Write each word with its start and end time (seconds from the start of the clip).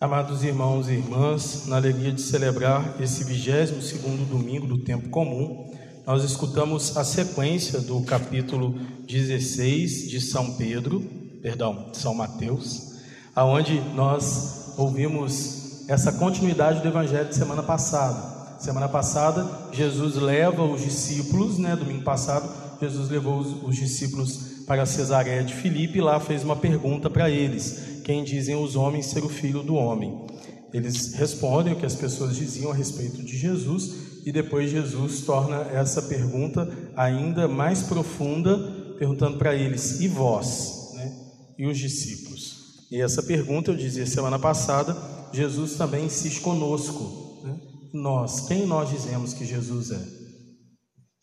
Amados 0.00 0.42
irmãos 0.42 0.88
e 0.88 0.92
irmãs, 0.92 1.66
na 1.66 1.76
alegria 1.76 2.10
de 2.10 2.22
celebrar 2.22 2.96
esse 2.98 3.22
22 3.22 3.84
segundo 3.84 4.26
domingo 4.26 4.66
do 4.66 4.78
tempo 4.78 5.10
comum, 5.10 5.70
nós 6.06 6.24
escutamos 6.24 6.96
a 6.96 7.04
sequência 7.04 7.78
do 7.80 8.00
capítulo 8.00 8.78
16 9.06 10.08
de 10.08 10.18
São 10.22 10.54
Pedro, 10.54 11.00
perdão, 11.42 11.90
São 11.92 12.14
Mateus, 12.14 12.94
aonde 13.36 13.78
nós 13.94 14.72
ouvimos 14.78 15.84
essa 15.86 16.12
continuidade 16.12 16.80
do 16.80 16.88
evangelho 16.88 17.28
de 17.28 17.34
semana 17.34 17.62
passada. 17.62 18.58
Semana 18.58 18.88
passada, 18.88 19.46
Jesus 19.70 20.14
leva 20.14 20.62
os 20.62 20.80
discípulos, 20.80 21.58
né, 21.58 21.76
domingo 21.76 22.04
passado, 22.04 22.50
Jesus 22.80 23.10
levou 23.10 23.38
os, 23.38 23.62
os 23.64 23.76
discípulos 23.76 24.64
para 24.66 24.86
Cesareia 24.86 25.44
de 25.44 25.52
Filipe 25.52 25.98
e 25.98 26.00
lá 26.00 26.18
fez 26.18 26.42
uma 26.42 26.56
pergunta 26.56 27.10
para 27.10 27.28
eles: 27.28 27.99
quem 28.10 28.24
dizem 28.24 28.56
os 28.56 28.74
homens 28.74 29.06
ser 29.06 29.22
o 29.22 29.28
filho 29.28 29.62
do 29.62 29.76
homem. 29.76 30.26
Eles 30.74 31.14
respondem 31.14 31.74
o 31.74 31.76
que 31.76 31.86
as 31.86 31.94
pessoas 31.94 32.34
diziam 32.34 32.72
a 32.72 32.74
respeito 32.74 33.22
de 33.22 33.38
Jesus 33.38 34.24
e 34.26 34.32
depois 34.32 34.68
Jesus 34.68 35.20
torna 35.20 35.60
essa 35.70 36.02
pergunta 36.02 36.68
ainda 36.96 37.46
mais 37.46 37.84
profunda, 37.84 38.58
perguntando 38.98 39.38
para 39.38 39.54
eles: 39.54 40.00
e 40.00 40.08
vós? 40.08 40.90
Né? 40.96 41.12
E 41.56 41.66
os 41.68 41.78
discípulos? 41.78 42.88
E 42.90 43.00
essa 43.00 43.22
pergunta, 43.22 43.70
eu 43.70 43.76
dizia 43.76 44.04
semana 44.06 44.40
passada, 44.40 44.96
Jesus 45.32 45.76
também 45.76 46.06
insiste 46.06 46.40
conosco. 46.40 47.38
Né? 47.44 47.60
Nós, 47.94 48.40
quem 48.40 48.66
nós 48.66 48.90
dizemos 48.90 49.32
que 49.32 49.44
Jesus 49.44 49.92
é? 49.92 50.04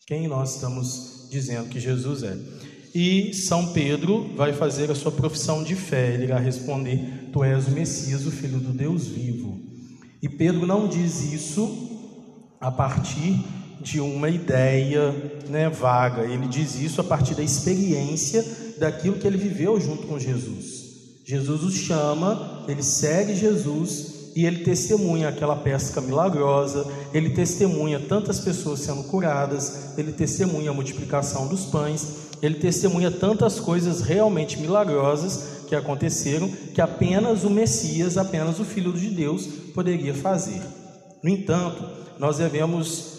Quem 0.06 0.26
nós 0.26 0.54
estamos 0.54 1.28
dizendo 1.30 1.68
que 1.68 1.78
Jesus 1.78 2.22
é? 2.22 2.34
E 2.94 3.34
São 3.34 3.72
Pedro 3.72 4.30
vai 4.36 4.52
fazer 4.52 4.90
a 4.90 4.94
sua 4.94 5.12
profissão 5.12 5.62
de 5.62 5.74
fé. 5.74 6.14
Ele 6.14 6.26
vai 6.26 6.42
responder: 6.42 7.28
Tu 7.32 7.44
és 7.44 7.66
o 7.66 7.70
Messias, 7.70 8.26
o 8.26 8.30
Filho 8.30 8.58
do 8.58 8.72
Deus 8.72 9.06
vivo. 9.06 9.60
E 10.22 10.28
Pedro 10.28 10.66
não 10.66 10.88
diz 10.88 11.32
isso 11.32 11.88
a 12.60 12.70
partir 12.70 13.38
de 13.80 14.00
uma 14.00 14.28
ideia 14.28 15.14
né, 15.48 15.68
vaga. 15.68 16.22
Ele 16.22 16.46
diz 16.48 16.80
isso 16.80 17.00
a 17.00 17.04
partir 17.04 17.34
da 17.34 17.42
experiência 17.42 18.44
daquilo 18.78 19.16
que 19.16 19.26
ele 19.26 19.38
viveu 19.38 19.80
junto 19.80 20.06
com 20.06 20.18
Jesus. 20.18 20.78
Jesus 21.24 21.62
o 21.62 21.70
chama, 21.70 22.64
ele 22.66 22.82
segue 22.82 23.34
Jesus 23.34 24.32
e 24.34 24.46
ele 24.46 24.64
testemunha 24.64 25.28
aquela 25.28 25.56
pesca 25.56 26.00
milagrosa, 26.00 26.86
ele 27.12 27.30
testemunha 27.30 28.00
tantas 28.00 28.40
pessoas 28.40 28.80
sendo 28.80 29.04
curadas, 29.04 29.98
ele 29.98 30.12
testemunha 30.12 30.70
a 30.70 30.74
multiplicação 30.74 31.48
dos 31.48 31.66
pães 31.66 32.27
ele 32.40 32.56
testemunha 32.56 33.10
tantas 33.10 33.58
coisas 33.58 34.00
realmente 34.00 34.58
milagrosas 34.58 35.64
que 35.68 35.74
aconteceram 35.74 36.48
que 36.48 36.80
apenas 36.80 37.44
o 37.44 37.50
Messias, 37.50 38.16
apenas 38.16 38.58
o 38.58 38.64
Filho 38.64 38.92
de 38.92 39.10
Deus 39.10 39.46
poderia 39.74 40.14
fazer. 40.14 40.62
No 41.22 41.28
entanto, 41.30 41.84
nós 42.18 42.38
devemos 42.38 43.18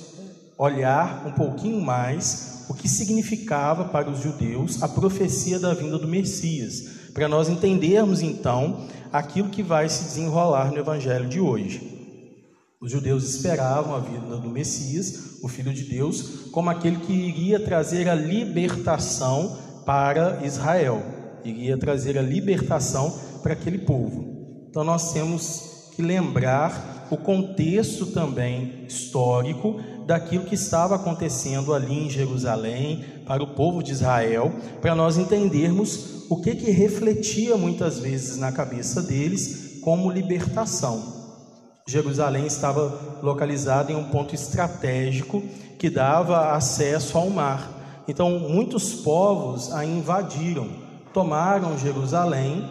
olhar 0.58 1.26
um 1.26 1.32
pouquinho 1.32 1.80
mais 1.80 2.66
o 2.70 2.74
que 2.74 2.88
significava 2.88 3.86
para 3.86 4.10
os 4.10 4.20
judeus 4.20 4.82
a 4.84 4.88
profecia 4.88 5.60
da 5.60 5.74
vinda 5.74 5.98
do 5.98 6.08
Messias, 6.08 7.10
para 7.14 7.28
nós 7.28 7.50
entendermos 7.50 8.22
então 8.22 8.88
aquilo 9.12 9.50
que 9.50 9.64
vai 9.64 9.90
se 9.90 10.04
desenrolar 10.04 10.72
no 10.72 10.78
evangelho 10.78 11.28
de 11.28 11.40
hoje. 11.40 11.99
Os 12.82 12.94
judeus 12.94 13.26
esperavam 13.26 13.94
a 13.94 14.00
vinda 14.00 14.38
do 14.38 14.50
Messias, 14.50 15.40
o 15.44 15.50
Filho 15.50 15.74
de 15.74 15.84
Deus, 15.84 16.46
como 16.50 16.70
aquele 16.70 16.96
que 16.96 17.12
iria 17.12 17.60
trazer 17.60 18.08
a 18.08 18.16
libertação 18.16 19.58
para 19.86 20.46
Israel, 20.46 21.04
iria 21.44 21.78
trazer 21.78 22.18
a 22.18 22.22
libertação 22.22 23.14
para 23.44 23.52
aquele 23.52 23.80
povo. 23.80 24.64
Então 24.70 24.86
nós 24.86 25.12
temos 25.12 25.92
que 25.94 26.02
lembrar 26.02 27.08
o 27.12 27.18
contexto 27.18 28.06
também 28.06 28.86
histórico 28.88 29.82
daquilo 30.06 30.46
que 30.46 30.56
estava 30.56 30.96
acontecendo 30.96 31.74
ali 31.74 32.06
em 32.06 32.10
Jerusalém 32.10 33.04
para 33.26 33.44
o 33.44 33.56
povo 33.56 33.84
de 33.84 33.92
Israel, 33.92 34.54
para 34.80 34.96
nós 34.96 35.18
entendermos 35.18 36.26
o 36.30 36.40
que 36.40 36.56
que 36.56 36.72
refletia 36.72 37.58
muitas 37.58 38.00
vezes 38.00 38.38
na 38.38 38.54
cabeça 38.54 39.02
deles 39.02 39.80
como 39.82 40.10
libertação. 40.10 41.19
Jerusalém 41.90 42.46
estava 42.46 43.20
localizada 43.24 43.92
em 43.92 43.96
um 43.96 44.06
ponto 44.06 44.36
estratégico 44.36 45.42
que 45.80 45.90
dava 45.90 46.52
acesso 46.52 47.18
ao 47.18 47.30
mar. 47.30 48.04
Então, 48.08 48.40
muitos 48.40 48.94
povos 48.94 49.72
a 49.74 49.84
invadiram, 49.84 50.68
tomaram 51.14 51.78
Jerusalém 51.80 52.64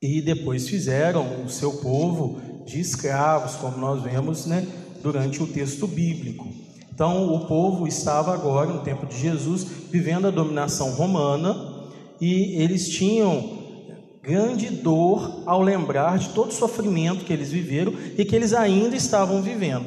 e 0.00 0.22
depois 0.22 0.68
fizeram 0.68 1.44
o 1.44 1.50
seu 1.50 1.72
povo 1.74 2.40
de 2.64 2.80
escravos, 2.80 3.56
como 3.56 3.76
nós 3.76 4.02
vemos 4.02 4.46
né, 4.46 4.66
durante 5.02 5.42
o 5.42 5.46
texto 5.46 5.86
bíblico. 5.86 6.48
Então, 6.92 7.34
o 7.34 7.46
povo 7.46 7.86
estava 7.86 8.32
agora, 8.32 8.70
no 8.70 8.80
tempo 8.80 9.04
de 9.04 9.18
Jesus, 9.18 9.64
vivendo 9.90 10.28
a 10.28 10.30
dominação 10.30 10.92
romana 10.92 11.54
e 12.20 12.62
eles 12.62 12.88
tinham 12.88 13.57
grande 14.28 14.68
dor 14.68 15.42
ao 15.46 15.62
lembrar 15.62 16.18
de 16.18 16.28
todo 16.28 16.50
o 16.50 16.54
sofrimento 16.54 17.24
que 17.24 17.32
eles 17.32 17.50
viveram 17.50 17.94
e 18.18 18.26
que 18.26 18.36
eles 18.36 18.52
ainda 18.52 18.94
estavam 18.94 19.40
vivendo. 19.40 19.86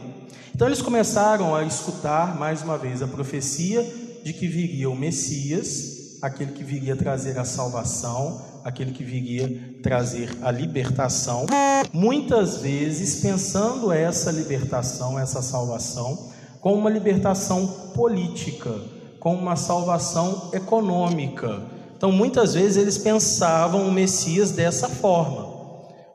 Então 0.56 0.68
eles 0.68 0.81
começaram 0.81 1.56
a 1.56 1.63
escutar 1.63 2.40
mais 2.40 2.63
uma 2.63 2.75
vez 2.75 3.03
a 3.03 3.07
profecia 3.07 3.88
de 4.24 4.34
que 4.34 4.47
viria 4.47 4.90
o 4.90 4.96
Messias, 4.96 6.18
aquele 6.24 6.53
que 6.53 6.63
viria 6.63 6.96
trazer 6.96 7.38
a 7.38 7.46
salvação, 7.46 8.41
aquele 8.63 8.94
que 8.94 9.03
viria 9.03 9.75
trazer 9.84 10.35
a 10.41 10.50
libertação. 10.50 11.46
Muitas 11.94 12.58
vezes 12.58 13.22
pensando 13.22 13.91
essa 13.91 14.31
libertação, 14.31 15.19
essa 15.19 15.44
salvação, 15.44 16.31
como 16.59 16.78
uma 16.78 16.90
libertação 16.90 17.68
política, 17.94 18.73
como 19.19 19.40
uma 19.40 19.56
salvação 19.56 20.50
econômica 20.52 21.62
então, 22.02 22.12
muitas 22.12 22.56
vezes 22.56 22.78
eles 22.78 22.98
pensavam 22.98 23.88
o 23.88 23.92
Messias 23.92 24.50
dessa 24.50 24.90
forma. 24.90 25.46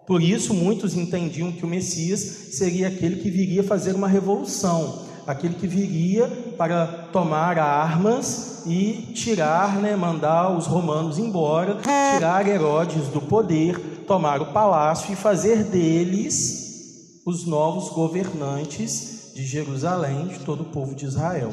Por 0.05 0.21
isso, 0.21 0.53
muitos 0.53 0.97
entendiam 0.97 1.53
que 1.53 1.65
o 1.65 1.69
Messias 1.69 2.19
seria 2.19 2.89
aquele 2.89 3.23
que 3.23 3.31
viria 3.31 3.63
fazer 3.63 3.95
uma 3.95 4.09
revolução, 4.09 5.05
aquele 5.29 5.55
que 5.55 5.69
viria 5.69 6.27
para 6.59 6.89
tomar 7.13 7.57
armas 7.61 8.65
e 8.67 9.13
tirar, 9.15 9.77
né, 9.77 9.95
mandar 9.95 10.59
os 10.59 10.67
romanos 10.67 11.21
embora, 11.21 11.77
tirar 11.77 12.49
Herodes 12.49 13.07
do 13.11 13.21
poder, 13.21 13.79
tomar 14.09 14.43
o 14.43 14.47
palácio 14.47 15.13
e 15.13 15.17
fazer 15.17 15.63
deles 15.63 17.23
os 17.25 17.47
novos 17.47 17.91
governantes 17.91 19.31
de 19.37 19.47
Jerusalém, 19.47 20.27
de 20.27 20.41
todo 20.41 20.63
o 20.63 20.71
povo 20.73 20.97
de 20.97 21.05
Israel. 21.05 21.53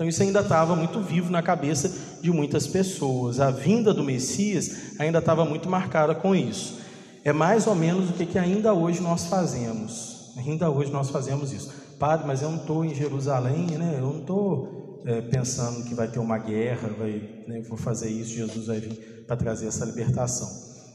Então 0.00 0.08
isso 0.08 0.22
ainda 0.22 0.40
estava 0.40 0.74
muito 0.74 0.98
vivo 0.98 1.30
na 1.30 1.42
cabeça 1.42 1.92
de 2.22 2.32
muitas 2.32 2.66
pessoas. 2.66 3.38
A 3.38 3.50
vinda 3.50 3.92
do 3.92 4.02
Messias 4.02 4.98
ainda 4.98 5.18
estava 5.18 5.44
muito 5.44 5.68
marcada 5.68 6.14
com 6.14 6.34
isso. 6.34 6.78
É 7.22 7.34
mais 7.34 7.66
ou 7.66 7.74
menos 7.74 8.08
o 8.08 8.14
que, 8.14 8.24
que 8.24 8.38
ainda 8.38 8.72
hoje 8.72 9.02
nós 9.02 9.26
fazemos. 9.26 10.32
Ainda 10.38 10.70
hoje 10.70 10.90
nós 10.90 11.10
fazemos 11.10 11.52
isso. 11.52 11.70
Padre, 11.98 12.26
mas 12.26 12.40
eu 12.40 12.50
não 12.50 12.56
estou 12.56 12.82
em 12.82 12.94
Jerusalém, 12.94 13.66
né? 13.72 13.96
eu 13.98 14.06
não 14.06 14.20
estou 14.20 15.02
é, 15.04 15.20
pensando 15.20 15.84
que 15.84 15.94
vai 15.94 16.08
ter 16.08 16.18
uma 16.18 16.38
guerra, 16.38 16.88
vai, 16.98 17.42
né, 17.46 17.60
vou 17.68 17.76
fazer 17.76 18.08
isso, 18.08 18.30
Jesus 18.30 18.68
vai 18.68 18.80
vir 18.80 19.24
para 19.26 19.36
trazer 19.36 19.66
essa 19.66 19.84
libertação. 19.84 20.48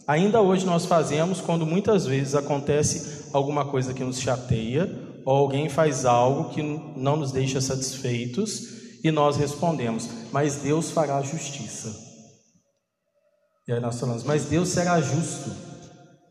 Ainda 0.08 0.42
hoje 0.42 0.66
nós 0.66 0.88
fazemos 0.88 1.40
quando 1.40 1.64
muitas 1.64 2.08
vezes 2.08 2.34
acontece 2.34 3.28
alguma 3.32 3.66
coisa 3.66 3.94
que 3.94 4.04
nos 4.04 4.20
chateia, 4.20 4.92
ou 5.24 5.36
alguém 5.36 5.70
faz 5.70 6.06
algo 6.06 6.50
que 6.50 6.64
não 6.96 7.18
nos 7.18 7.32
deixa 7.32 7.62
satisfeitos, 7.62 8.75
e 9.06 9.12
nós 9.12 9.38
respondemos: 9.38 10.10
Mas 10.32 10.56
Deus 10.56 10.90
fará 10.90 11.22
justiça. 11.22 11.96
E 13.68 13.72
aí 13.72 13.80
nós 13.80 14.00
falamos: 14.00 14.24
Mas 14.24 14.46
Deus 14.46 14.70
será 14.70 15.00
justo. 15.00 15.52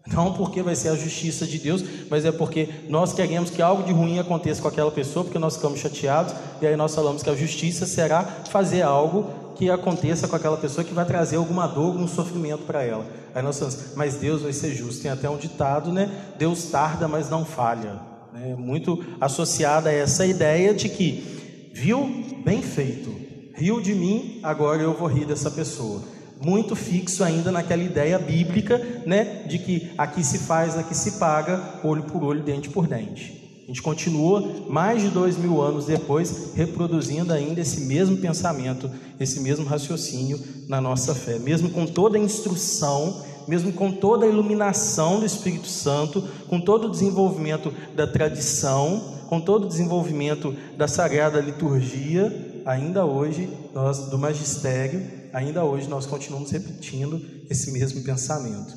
Não 0.08 0.34
porque 0.34 0.60
vai 0.60 0.74
ser 0.74 0.88
a 0.88 0.96
justiça 0.96 1.46
de 1.46 1.58
Deus, 1.58 1.82
mas 2.10 2.26
é 2.26 2.32
porque 2.32 2.68
nós 2.90 3.14
queremos 3.14 3.48
que 3.48 3.62
algo 3.62 3.84
de 3.84 3.92
ruim 3.92 4.18
aconteça 4.18 4.60
com 4.60 4.68
aquela 4.68 4.90
pessoa, 4.90 5.24
porque 5.24 5.38
nós 5.38 5.56
ficamos 5.56 5.80
chateados, 5.80 6.34
e 6.60 6.66
aí 6.66 6.76
nós 6.76 6.94
falamos 6.94 7.22
que 7.22 7.30
a 7.30 7.34
justiça 7.34 7.86
será 7.86 8.22
fazer 8.22 8.82
algo 8.82 9.54
que 9.54 9.70
aconteça 9.70 10.28
com 10.28 10.36
aquela 10.36 10.58
pessoa 10.58 10.84
que 10.84 10.92
vai 10.92 11.06
trazer 11.06 11.36
alguma 11.36 11.66
dor, 11.66 11.92
algum 11.92 12.06
sofrimento 12.06 12.64
para 12.64 12.82
ela. 12.82 13.06
Aí 13.34 13.42
nós 13.42 13.58
falamos, 13.58 13.94
mas 13.94 14.16
Deus 14.16 14.42
vai 14.42 14.52
ser 14.52 14.74
justo. 14.74 15.00
Tem 15.00 15.10
até 15.10 15.30
um 15.30 15.38
ditado, 15.38 15.90
né? 15.90 16.10
Deus 16.36 16.64
tarda, 16.64 17.08
mas 17.08 17.30
não 17.30 17.44
falha. 17.44 17.98
É 18.34 18.54
muito 18.56 19.02
associada 19.20 19.88
a 19.88 19.92
essa 19.92 20.26
ideia 20.26 20.74
de 20.74 20.90
que 20.90 21.34
Viu? 21.74 22.33
Bem 22.44 22.60
feito. 22.60 23.10
Riu 23.54 23.80
de 23.80 23.94
mim, 23.94 24.40
agora 24.42 24.82
eu 24.82 24.92
vou 24.92 25.08
rir 25.08 25.24
dessa 25.24 25.50
pessoa. 25.50 26.02
Muito 26.44 26.76
fixo 26.76 27.24
ainda 27.24 27.50
naquela 27.50 27.82
ideia 27.82 28.18
bíblica, 28.18 29.02
né, 29.06 29.44
de 29.48 29.58
que 29.58 29.92
aqui 29.96 30.22
se 30.22 30.40
faz, 30.40 30.76
aqui 30.76 30.94
se 30.94 31.12
paga, 31.12 31.80
olho 31.82 32.02
por 32.02 32.22
olho, 32.22 32.42
dente 32.42 32.68
por 32.68 32.86
dente. 32.86 33.62
A 33.64 33.68
gente 33.68 33.80
continua 33.80 34.66
mais 34.68 35.00
de 35.00 35.08
dois 35.08 35.38
mil 35.38 35.62
anos 35.62 35.86
depois 35.86 36.52
reproduzindo 36.54 37.32
ainda 37.32 37.62
esse 37.62 37.80
mesmo 37.86 38.18
pensamento, 38.18 38.90
esse 39.18 39.40
mesmo 39.40 39.64
raciocínio 39.64 40.38
na 40.68 40.82
nossa 40.82 41.14
fé, 41.14 41.38
mesmo 41.38 41.70
com 41.70 41.86
toda 41.86 42.18
a 42.18 42.20
instrução 42.20 43.24
mesmo 43.46 43.72
com 43.72 43.92
toda 43.92 44.26
a 44.26 44.28
iluminação 44.28 45.20
do 45.20 45.26
Espírito 45.26 45.66
Santo, 45.66 46.22
com 46.48 46.60
todo 46.60 46.86
o 46.86 46.90
desenvolvimento 46.90 47.72
da 47.94 48.06
tradição, 48.06 49.14
com 49.28 49.40
todo 49.40 49.64
o 49.64 49.68
desenvolvimento 49.68 50.54
da 50.76 50.86
sagrada 50.86 51.40
liturgia, 51.40 52.62
ainda 52.64 53.04
hoje 53.04 53.48
nós 53.72 54.10
do 54.10 54.18
magistério, 54.18 55.02
ainda 55.32 55.64
hoje 55.64 55.88
nós 55.88 56.06
continuamos 56.06 56.50
repetindo 56.50 57.20
esse 57.50 57.70
mesmo 57.72 58.02
pensamento. 58.02 58.74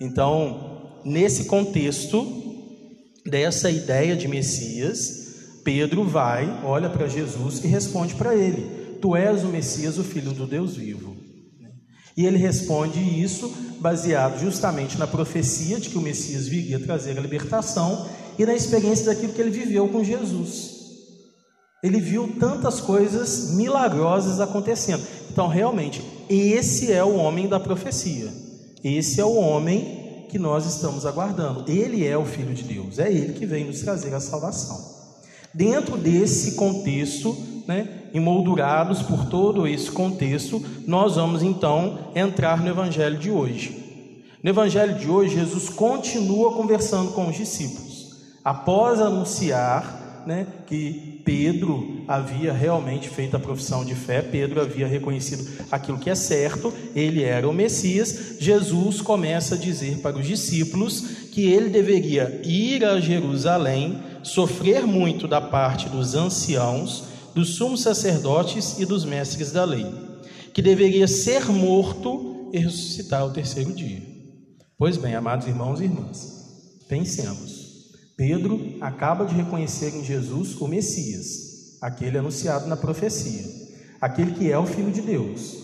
Então, 0.00 1.00
nesse 1.04 1.44
contexto 1.44 2.26
dessa 3.24 3.70
ideia 3.70 4.16
de 4.16 4.28
Messias, 4.28 5.26
Pedro 5.64 6.04
vai, 6.04 6.62
olha 6.64 6.88
para 6.88 7.08
Jesus 7.08 7.64
e 7.64 7.66
responde 7.66 8.14
para 8.14 8.34
ele: 8.34 8.98
Tu 9.00 9.16
és 9.16 9.42
o 9.42 9.48
Messias, 9.48 9.98
o 9.98 10.04
filho 10.04 10.32
do 10.32 10.46
Deus 10.46 10.76
vivo. 10.76 11.15
E 12.16 12.24
ele 12.24 12.38
responde 12.38 12.98
isso 12.98 13.52
baseado 13.78 14.40
justamente 14.40 14.96
na 14.98 15.06
profecia 15.06 15.78
de 15.78 15.90
que 15.90 15.98
o 15.98 16.00
Messias 16.00 16.48
viria 16.48 16.80
trazer 16.80 17.18
a 17.18 17.20
libertação 17.20 18.08
e 18.38 18.46
na 18.46 18.54
experiência 18.54 19.06
daquilo 19.06 19.32
que 19.32 19.40
ele 19.40 19.50
viveu 19.50 19.88
com 19.88 20.02
Jesus. 20.02 20.76
Ele 21.82 22.00
viu 22.00 22.36
tantas 22.40 22.80
coisas 22.80 23.52
milagrosas 23.54 24.40
acontecendo. 24.40 25.06
Então, 25.30 25.46
realmente, 25.46 26.02
esse 26.28 26.90
é 26.90 27.04
o 27.04 27.16
homem 27.16 27.48
da 27.48 27.60
profecia. 27.60 28.32
Esse 28.82 29.20
é 29.20 29.24
o 29.24 29.34
homem 29.34 30.26
que 30.28 30.38
nós 30.38 30.66
estamos 30.66 31.04
aguardando. 31.04 31.70
Ele 31.70 32.06
é 32.06 32.16
o 32.16 32.24
Filho 32.24 32.54
de 32.54 32.62
Deus. 32.62 32.98
É 32.98 33.12
ele 33.12 33.34
que 33.34 33.46
vem 33.46 33.66
nos 33.66 33.80
trazer 33.80 34.14
a 34.14 34.20
salvação. 34.20 34.96
Dentro 35.52 35.96
desse 35.96 36.52
contexto, 36.52 37.36
né, 37.66 38.05
emoldurados 38.16 39.02
por 39.02 39.26
todo 39.26 39.66
esse 39.66 39.90
contexto, 39.90 40.62
nós 40.86 41.16
vamos 41.16 41.42
então 41.42 41.98
entrar 42.14 42.60
no 42.62 42.68
Evangelho 42.68 43.18
de 43.18 43.30
hoje. 43.30 43.84
No 44.42 44.50
Evangelho 44.50 44.94
de 44.94 45.08
hoje, 45.08 45.34
Jesus 45.34 45.68
continua 45.68 46.52
conversando 46.52 47.12
com 47.12 47.28
os 47.28 47.36
discípulos. 47.36 48.16
Após 48.44 49.00
anunciar 49.00 50.22
né, 50.26 50.46
que 50.66 51.20
Pedro 51.24 52.04
havia 52.06 52.52
realmente 52.52 53.08
feito 53.08 53.36
a 53.36 53.40
profissão 53.40 53.84
de 53.84 53.94
fé, 53.94 54.22
Pedro 54.22 54.60
havia 54.60 54.86
reconhecido 54.86 55.44
aquilo 55.70 55.98
que 55.98 56.10
é 56.10 56.14
certo, 56.14 56.72
ele 56.94 57.22
era 57.22 57.48
o 57.48 57.52
Messias. 57.52 58.36
Jesus 58.38 59.00
começa 59.00 59.56
a 59.56 59.58
dizer 59.58 59.98
para 59.98 60.16
os 60.16 60.26
discípulos 60.26 61.00
que 61.32 61.50
ele 61.50 61.68
deveria 61.68 62.40
ir 62.44 62.84
a 62.84 63.00
Jerusalém, 63.00 64.00
sofrer 64.22 64.86
muito 64.86 65.28
da 65.28 65.40
parte 65.40 65.88
dos 65.88 66.14
anciãos 66.14 67.15
dos 67.36 67.56
sumos 67.56 67.82
sacerdotes 67.82 68.78
e 68.78 68.86
dos 68.86 69.04
mestres 69.04 69.52
da 69.52 69.62
lei, 69.62 69.84
que 70.54 70.62
deveria 70.62 71.06
ser 71.06 71.44
morto 71.50 72.48
e 72.50 72.58
ressuscitar 72.58 73.20
ao 73.20 73.30
terceiro 73.30 73.74
dia. 73.74 74.02
Pois 74.78 74.96
bem, 74.96 75.14
amados 75.14 75.46
irmãos 75.46 75.78
e 75.78 75.84
irmãs, 75.84 76.80
pensemos. 76.88 77.92
Pedro 78.16 78.76
acaba 78.80 79.26
de 79.26 79.34
reconhecer 79.34 79.94
em 79.94 80.02
Jesus 80.02 80.58
o 80.58 80.66
Messias, 80.66 81.76
aquele 81.82 82.16
anunciado 82.16 82.66
na 82.68 82.76
profecia, 82.76 83.44
aquele 84.00 84.32
que 84.32 84.50
é 84.50 84.58
o 84.58 84.64
Filho 84.64 84.90
de 84.90 85.02
Deus, 85.02 85.56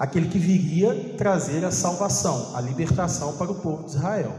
aquele 0.00 0.26
que 0.26 0.38
viria 0.38 1.14
trazer 1.16 1.64
a 1.64 1.70
salvação, 1.70 2.56
a 2.56 2.60
libertação 2.60 3.36
para 3.36 3.52
o 3.52 3.60
povo 3.60 3.84
de 3.84 3.90
Israel. 3.90 4.34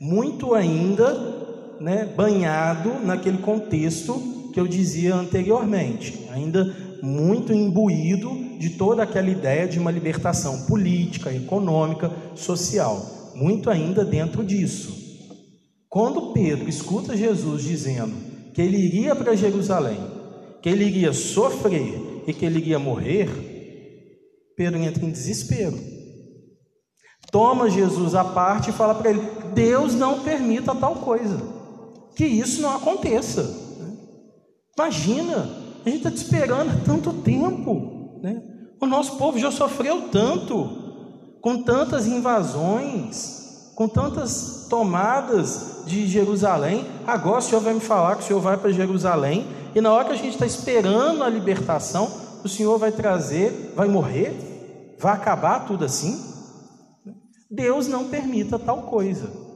Muito 0.00 0.52
ainda 0.52 1.76
né, 1.80 2.12
banhado 2.16 2.94
naquele 3.04 3.38
contexto 3.38 4.37
que 4.58 4.60
eu 4.60 4.66
dizia 4.66 5.14
anteriormente, 5.14 6.26
ainda 6.32 6.74
muito 7.00 7.52
imbuído 7.52 8.58
de 8.58 8.70
toda 8.70 9.04
aquela 9.04 9.30
ideia 9.30 9.68
de 9.68 9.78
uma 9.78 9.92
libertação 9.92 10.66
política, 10.66 11.32
econômica, 11.32 12.10
social, 12.34 13.30
muito 13.36 13.70
ainda 13.70 14.04
dentro 14.04 14.44
disso. 14.44 14.92
Quando 15.88 16.32
Pedro 16.32 16.68
escuta 16.68 17.16
Jesus 17.16 17.62
dizendo 17.62 18.16
que 18.52 18.60
ele 18.60 18.78
iria 18.78 19.14
para 19.14 19.36
Jerusalém, 19.36 20.00
que 20.60 20.68
ele 20.68 20.86
iria 20.86 21.12
sofrer 21.12 22.24
e 22.26 22.32
que 22.32 22.44
ele 22.44 22.58
iria 22.58 22.80
morrer, 22.80 23.30
Pedro 24.56 24.80
entra 24.80 25.04
em 25.04 25.12
desespero. 25.12 25.78
Toma 27.30 27.70
Jesus 27.70 28.12
à 28.16 28.24
parte 28.24 28.70
e 28.70 28.72
fala 28.72 28.96
para 28.96 29.10
ele: 29.10 29.22
Deus 29.54 29.94
não 29.94 30.24
permita 30.24 30.74
tal 30.74 30.96
coisa, 30.96 31.40
que 32.16 32.26
isso 32.26 32.60
não 32.60 32.74
aconteça. 32.74 33.67
Imagina, 34.78 35.50
a 35.84 35.90
gente 35.90 35.98
está 35.98 36.10
te 36.10 36.18
esperando 36.18 36.70
há 36.70 36.84
tanto 36.84 37.12
tempo. 37.12 38.20
Né? 38.22 38.40
O 38.80 38.86
nosso 38.86 39.16
povo 39.16 39.36
já 39.36 39.50
sofreu 39.50 40.02
tanto, 40.02 41.36
com 41.40 41.64
tantas 41.64 42.06
invasões, 42.06 43.72
com 43.74 43.88
tantas 43.88 44.68
tomadas 44.70 45.82
de 45.84 46.06
Jerusalém. 46.06 46.86
Agora 47.04 47.38
o 47.38 47.42
Senhor 47.42 47.60
vai 47.60 47.74
me 47.74 47.80
falar 47.80 48.14
que 48.14 48.22
o 48.22 48.26
Senhor 48.26 48.40
vai 48.40 48.56
para 48.56 48.70
Jerusalém, 48.70 49.48
e 49.74 49.80
na 49.80 49.92
hora 49.92 50.04
que 50.04 50.12
a 50.12 50.16
gente 50.16 50.34
está 50.34 50.46
esperando 50.46 51.24
a 51.24 51.28
libertação, 51.28 52.08
o 52.44 52.48
Senhor 52.48 52.78
vai 52.78 52.92
trazer, 52.92 53.72
vai 53.74 53.88
morrer, 53.88 54.94
vai 54.96 55.12
acabar 55.12 55.66
tudo 55.66 55.84
assim. 55.84 56.24
Deus 57.50 57.88
não 57.88 58.08
permita 58.08 58.60
tal 58.60 58.82
coisa 58.82 59.47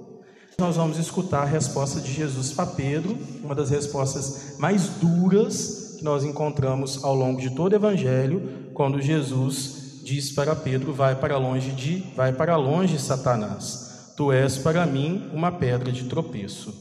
nós 0.58 0.76
vamos 0.76 0.98
escutar 0.98 1.42
a 1.42 1.46
resposta 1.46 2.00
de 2.00 2.12
Jesus 2.12 2.52
para 2.52 2.66
Pedro, 2.66 3.18
uma 3.42 3.54
das 3.54 3.70
respostas 3.70 4.56
mais 4.58 4.88
duras 4.88 5.96
que 5.98 6.04
nós 6.04 6.24
encontramos 6.24 7.02
ao 7.04 7.14
longo 7.14 7.40
de 7.40 7.50
todo 7.50 7.72
o 7.72 7.76
evangelho, 7.76 8.70
quando 8.74 9.00
Jesus 9.00 10.00
diz 10.04 10.30
para 10.30 10.54
Pedro: 10.54 10.92
"Vai 10.92 11.14
para 11.14 11.38
longe 11.38 11.70
de, 11.72 12.04
vai 12.16 12.32
para 12.32 12.56
longe, 12.56 12.98
Satanás. 12.98 14.12
Tu 14.16 14.32
és 14.32 14.58
para 14.58 14.86
mim 14.86 15.30
uma 15.32 15.50
pedra 15.52 15.90
de 15.90 16.04
tropeço." 16.04 16.72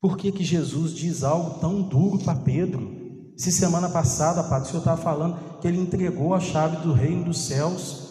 Por 0.00 0.16
que 0.16 0.30
que 0.30 0.44
Jesus 0.44 0.94
diz 0.94 1.24
algo 1.24 1.58
tão 1.58 1.82
duro 1.82 2.18
para 2.18 2.38
Pedro? 2.38 2.94
Se 3.36 3.50
semana 3.50 3.88
passada, 3.88 4.42
Padre, 4.44 4.68
o 4.68 4.70
Senhor 4.70 4.78
estava 4.78 5.02
falando 5.02 5.58
que 5.60 5.66
ele 5.66 5.78
entregou 5.80 6.34
a 6.34 6.40
chave 6.40 6.76
do 6.78 6.92
reino 6.92 7.24
dos 7.24 7.46
céus 7.46 8.05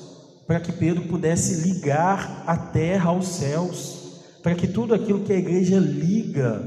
para 0.47 0.59
que 0.59 0.71
Pedro 0.71 1.07
pudesse 1.07 1.67
ligar 1.67 2.43
a 2.45 2.55
terra 2.57 3.09
aos 3.09 3.27
céus 3.27 4.05
para 4.45 4.53
que 4.53 4.67
tudo 4.67 4.93
aquilo 4.93 5.23
que 5.23 5.33
a 5.33 5.37
igreja 5.39 5.79
liga 5.79 6.61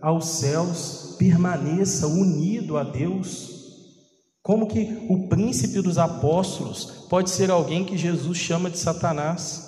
aos 0.00 0.26
céus 0.26 1.16
permaneça 1.18 2.06
unido 2.06 2.76
a 2.76 2.84
Deus. 2.84 3.50
Como 4.40 4.68
que 4.68 5.04
o 5.08 5.28
príncipe 5.28 5.80
dos 5.82 5.98
apóstolos 5.98 7.08
pode 7.10 7.30
ser 7.30 7.50
alguém 7.50 7.84
que 7.84 7.98
Jesus 7.98 8.38
chama 8.38 8.70
de 8.70 8.78
Satanás? 8.78 9.66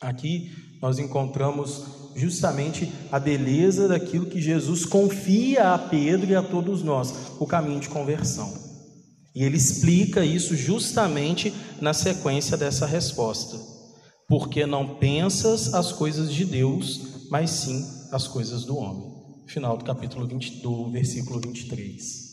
Aqui 0.00 0.50
nós 0.80 0.98
encontramos 0.98 1.84
justamente 2.14 2.90
a 3.12 3.18
beleza 3.18 3.86
daquilo 3.86 4.24
que 4.24 4.40
Jesus 4.40 4.86
confia 4.86 5.74
a 5.74 5.78
Pedro 5.78 6.30
e 6.30 6.34
a 6.34 6.42
todos 6.42 6.82
nós, 6.82 7.32
o 7.38 7.46
caminho 7.46 7.80
de 7.80 7.90
conversão. 7.90 8.65
E 9.36 9.44
ele 9.44 9.56
explica 9.56 10.24
isso 10.24 10.56
justamente 10.56 11.54
na 11.80 11.92
sequência 11.92 12.56
dessa 12.56 12.86
resposta 12.86 13.76
porque 14.28 14.66
não 14.66 14.96
pensas 14.96 15.72
as 15.72 15.92
coisas 15.92 16.32
de 16.32 16.44
Deus, 16.44 17.28
mas 17.30 17.50
sim 17.50 17.86
as 18.10 18.26
coisas 18.26 18.64
do 18.64 18.76
homem. 18.76 19.14
Final 19.46 19.76
do 19.76 19.84
capítulo 19.84 20.26
20, 20.26 20.60
do 20.62 20.90
versículo 20.90 21.40
23. 21.40 22.26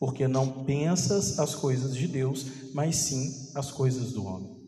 Porque 0.00 0.26
não 0.26 0.64
pensas 0.64 1.38
as 1.38 1.54
coisas 1.54 1.94
de 1.94 2.08
Deus, 2.08 2.46
mas 2.74 2.96
sim 2.96 3.50
as 3.54 3.70
coisas 3.70 4.12
do 4.12 4.24
homem. 4.24 4.58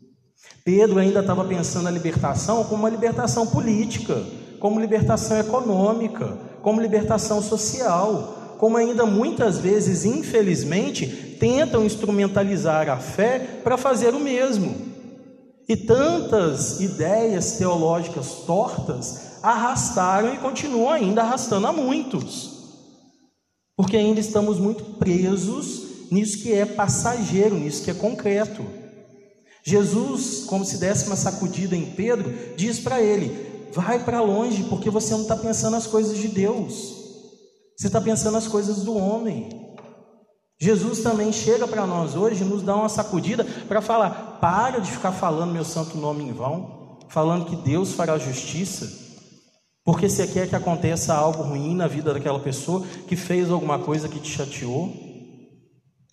Pedro 0.63 0.99
ainda 0.99 1.19
estava 1.19 1.43
pensando 1.45 1.87
a 1.87 1.91
libertação 1.91 2.63
como 2.63 2.83
uma 2.83 2.89
libertação 2.89 3.45
política, 3.47 4.23
como 4.59 4.79
libertação 4.79 5.37
econômica, 5.37 6.37
como 6.61 6.81
libertação 6.81 7.41
social, 7.41 8.40
como 8.61 8.77
ainda 8.77 9.07
muitas 9.07 9.57
vezes, 9.57 10.05
infelizmente, 10.05 11.07
tentam 11.39 11.83
instrumentalizar 11.83 12.87
a 12.89 12.97
fé 12.97 13.39
para 13.63 13.75
fazer 13.75 14.13
o 14.13 14.19
mesmo. 14.19 14.75
E 15.67 15.75
tantas 15.75 16.79
ideias 16.79 17.53
teológicas 17.53 18.43
tortas 18.45 19.39
arrastaram 19.41 20.35
e 20.35 20.37
continuam 20.37 20.91
ainda 20.91 21.23
arrastando 21.23 21.65
a 21.65 21.73
muitos. 21.73 22.51
Porque 23.75 23.97
ainda 23.97 24.19
estamos 24.19 24.59
muito 24.59 24.83
presos 24.99 26.11
nisso 26.11 26.37
que 26.43 26.53
é 26.53 26.63
passageiro, 26.63 27.55
nisso 27.55 27.83
que 27.83 27.89
é 27.89 27.95
concreto. 27.95 28.63
Jesus, 29.63 30.43
como 30.45 30.63
se 30.63 30.77
desse 30.77 31.07
uma 31.07 31.15
sacudida 31.15 31.75
em 31.75 31.87
Pedro, 31.93 32.31
diz 32.55 32.79
para 32.79 33.01
ele: 33.01 33.71
vai 33.73 34.05
para 34.05 34.21
longe, 34.21 34.65
porque 34.65 34.91
você 34.91 35.13
não 35.13 35.23
está 35.23 35.35
pensando 35.35 35.77
as 35.77 35.87
coisas 35.87 36.15
de 36.15 36.27
Deus, 36.27 37.00
você 37.81 37.87
está 37.87 37.99
pensando 37.99 38.37
as 38.37 38.47
coisas 38.47 38.83
do 38.83 38.95
homem. 38.95 39.49
Jesus 40.59 40.99
também 40.99 41.33
chega 41.33 41.67
para 41.67 41.87
nós 41.87 42.15
hoje 42.15 42.43
nos 42.43 42.61
dá 42.61 42.75
uma 42.75 42.87
sacudida 42.87 43.43
para 43.67 43.81
falar: 43.81 44.37
para 44.39 44.77
de 44.77 44.91
ficar 44.91 45.11
falando 45.11 45.51
meu 45.51 45.65
santo 45.65 45.97
nome 45.97 46.23
em 46.23 46.31
vão, 46.31 46.99
falando 47.09 47.45
que 47.45 47.55
Deus 47.55 47.93
fará 47.93 48.19
justiça, 48.19 48.87
porque 49.83 50.07
você 50.07 50.27
quer 50.27 50.47
que 50.47 50.55
aconteça 50.55 51.15
algo 51.15 51.41
ruim 51.41 51.73
na 51.73 51.87
vida 51.87 52.13
daquela 52.13 52.39
pessoa 52.39 52.85
que 53.07 53.15
fez 53.15 53.49
alguma 53.49 53.79
coisa 53.79 54.07
que 54.07 54.19
te 54.19 54.29
chateou. 54.29 54.93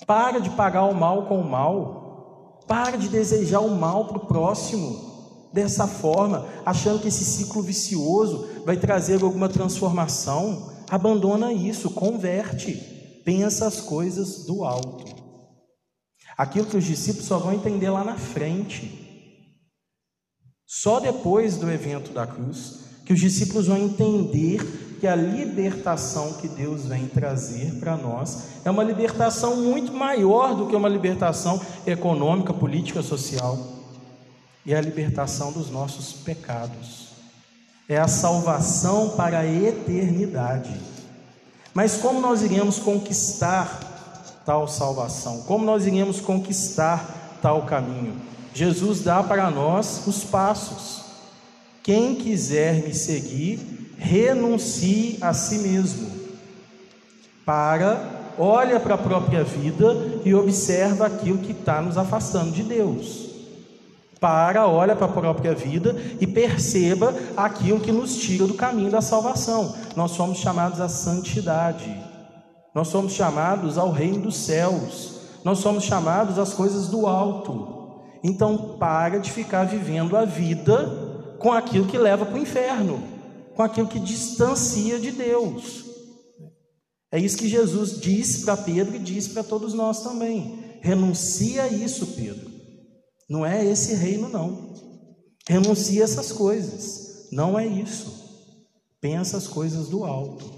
Para 0.06 0.40
de 0.40 0.48
pagar 0.48 0.84
o 0.84 0.94
mal 0.94 1.26
com 1.26 1.38
o 1.38 1.46
mal. 1.46 2.62
Para 2.66 2.96
de 2.96 3.10
desejar 3.10 3.60
o 3.60 3.76
mal 3.76 4.06
para 4.06 4.16
o 4.16 4.26
próximo 4.26 5.50
dessa 5.52 5.86
forma, 5.86 6.46
achando 6.64 6.98
que 6.98 7.08
esse 7.08 7.24
ciclo 7.24 7.62
vicioso 7.62 8.48
vai 8.64 8.78
trazer 8.78 9.22
alguma 9.22 9.50
transformação. 9.50 10.67
Abandona 10.88 11.52
isso, 11.52 11.90
converte, 11.90 12.74
pensa 13.24 13.66
as 13.66 13.80
coisas 13.80 14.44
do 14.46 14.64
alto. 14.64 15.04
Aquilo 16.36 16.66
que 16.66 16.76
os 16.76 16.84
discípulos 16.84 17.26
só 17.26 17.38
vão 17.38 17.52
entender 17.52 17.90
lá 17.90 18.04
na 18.04 18.16
frente. 18.16 19.06
Só 20.66 21.00
depois 21.00 21.56
do 21.56 21.70
evento 21.70 22.12
da 22.12 22.26
cruz 22.26 22.86
que 23.04 23.12
os 23.12 23.20
discípulos 23.20 23.66
vão 23.66 23.78
entender 23.78 24.60
que 25.00 25.06
a 25.06 25.16
libertação 25.16 26.34
que 26.34 26.46
Deus 26.46 26.84
vem 26.84 27.06
trazer 27.06 27.78
para 27.80 27.96
nós 27.96 28.60
é 28.64 28.70
uma 28.70 28.84
libertação 28.84 29.56
muito 29.56 29.92
maior 29.92 30.54
do 30.54 30.66
que 30.66 30.76
uma 30.76 30.88
libertação 30.88 31.60
econômica, 31.86 32.52
política, 32.52 33.02
social. 33.02 33.58
E 34.66 34.74
é 34.74 34.76
a 34.76 34.82
libertação 34.82 35.52
dos 35.52 35.70
nossos 35.70 36.12
pecados. 36.12 37.07
É 37.88 37.96
a 37.96 38.06
salvação 38.06 39.10
para 39.10 39.38
a 39.38 39.46
eternidade. 39.46 40.78
Mas 41.72 41.96
como 41.96 42.20
nós 42.20 42.42
iremos 42.42 42.78
conquistar 42.78 44.42
tal 44.44 44.68
salvação? 44.68 45.42
Como 45.42 45.64
nós 45.64 45.86
iremos 45.86 46.20
conquistar 46.20 47.38
tal 47.40 47.62
caminho? 47.62 48.14
Jesus 48.52 49.02
dá 49.02 49.22
para 49.22 49.50
nós 49.50 50.02
os 50.06 50.24
passos. 50.24 51.04
Quem 51.82 52.16
quiser 52.16 52.86
me 52.86 52.92
seguir, 52.92 53.94
renuncie 53.96 55.16
a 55.20 55.32
si 55.32 55.58
mesmo. 55.58 56.10
Para, 57.46 58.34
olha 58.36 58.78
para 58.78 58.96
a 58.96 58.98
própria 58.98 59.42
vida 59.42 60.20
e 60.24 60.34
observa 60.34 61.06
aquilo 61.06 61.38
que 61.38 61.52
está 61.52 61.80
nos 61.80 61.96
afastando 61.96 62.50
de 62.50 62.62
Deus. 62.62 63.27
Para, 64.20 64.66
olha 64.66 64.96
para 64.96 65.06
a 65.06 65.12
própria 65.12 65.54
vida 65.54 65.96
e 66.20 66.26
perceba 66.26 67.14
aquilo 67.36 67.80
que 67.80 67.92
nos 67.92 68.16
tira 68.16 68.46
do 68.46 68.54
caminho 68.54 68.90
da 68.90 69.00
salvação. 69.00 69.74
Nós 69.94 70.12
somos 70.12 70.38
chamados 70.38 70.80
à 70.80 70.88
santidade. 70.88 71.94
Nós 72.74 72.88
somos 72.88 73.12
chamados 73.12 73.78
ao 73.78 73.90
reino 73.90 74.22
dos 74.22 74.36
céus. 74.36 75.20
Nós 75.44 75.58
somos 75.58 75.84
chamados 75.84 76.38
às 76.38 76.52
coisas 76.52 76.88
do 76.88 77.06
alto. 77.06 78.02
Então, 78.22 78.76
para 78.78 79.18
de 79.18 79.30
ficar 79.30 79.64
vivendo 79.64 80.16
a 80.16 80.24
vida 80.24 81.36
com 81.38 81.52
aquilo 81.52 81.86
que 81.86 81.96
leva 81.96 82.26
para 82.26 82.34
o 82.34 82.38
inferno 82.38 83.18
com 83.58 83.64
aquilo 83.64 83.88
que 83.88 83.98
distancia 83.98 85.00
de 85.00 85.10
Deus. 85.10 85.84
É 87.10 87.18
isso 87.18 87.36
que 87.36 87.48
Jesus 87.48 88.00
disse 88.00 88.44
para 88.44 88.56
Pedro 88.56 88.94
e 88.94 89.00
disse 89.00 89.30
para 89.30 89.42
todos 89.42 89.74
nós 89.74 90.00
também. 90.04 90.78
Renuncia 90.80 91.64
a 91.64 91.66
isso, 91.66 92.06
Pedro. 92.06 92.47
Não 93.28 93.44
é 93.44 93.64
esse 93.64 93.94
reino, 93.94 94.28
não. 94.28 94.74
Renuncia 95.46 96.04
essas 96.04 96.32
coisas. 96.32 97.28
Não 97.30 97.58
é 97.58 97.66
isso. 97.66 98.26
Pensa 99.00 99.36
as 99.36 99.46
coisas 99.46 99.88
do 99.88 100.04
alto. 100.04 100.50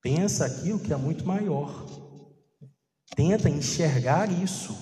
Pensa 0.00 0.46
aquilo 0.46 0.80
que 0.80 0.92
é 0.92 0.96
muito 0.96 1.26
maior. 1.26 1.86
Tenta 3.14 3.48
enxergar 3.48 4.30
isso. 4.42 4.76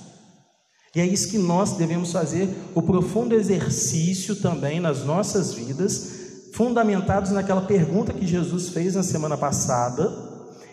E 0.94 1.00
é 1.00 1.06
isso 1.06 1.30
que 1.30 1.38
nós 1.38 1.72
devemos 1.72 2.10
fazer, 2.10 2.48
o 2.74 2.82
profundo 2.82 3.34
exercício 3.34 4.34
também 4.36 4.80
nas 4.80 5.04
nossas 5.04 5.54
vidas 5.54 6.18
fundamentados 6.52 7.30
naquela 7.30 7.62
pergunta 7.62 8.12
que 8.12 8.26
Jesus 8.26 8.70
fez 8.70 8.94
na 8.94 9.02
semana 9.04 9.38
passada 9.38 10.12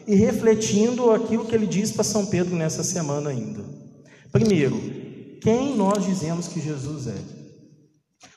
e 0.07 0.15
refletindo 0.15 1.11
aquilo 1.11 1.45
que 1.45 1.53
ele 1.53 1.67
diz 1.67 1.91
para 1.91 2.03
São 2.03 2.25
Pedro 2.25 2.55
nessa 2.55 2.83
semana 2.83 3.29
ainda. 3.29 3.63
Primeiro, 4.31 4.75
quem 5.47 5.77
nós 5.77 6.03
dizemos 6.03 6.49
que 6.49 6.59
Jesus 6.59 7.07
é? 7.07 7.17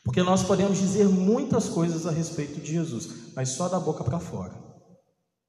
Porque 0.04 0.22
nós 0.22 0.44
podemos 0.44 0.78
dizer 0.78 1.08
muitas 1.08 1.68
coisas 1.68 2.06
a 2.06 2.12
respeito 2.12 2.60
de 2.60 2.70
Jesus, 2.70 3.32
mas 3.34 3.48
só 3.48 3.68
da 3.68 3.80
boca 3.80 4.04
para 4.04 4.20
fora. 4.20 4.54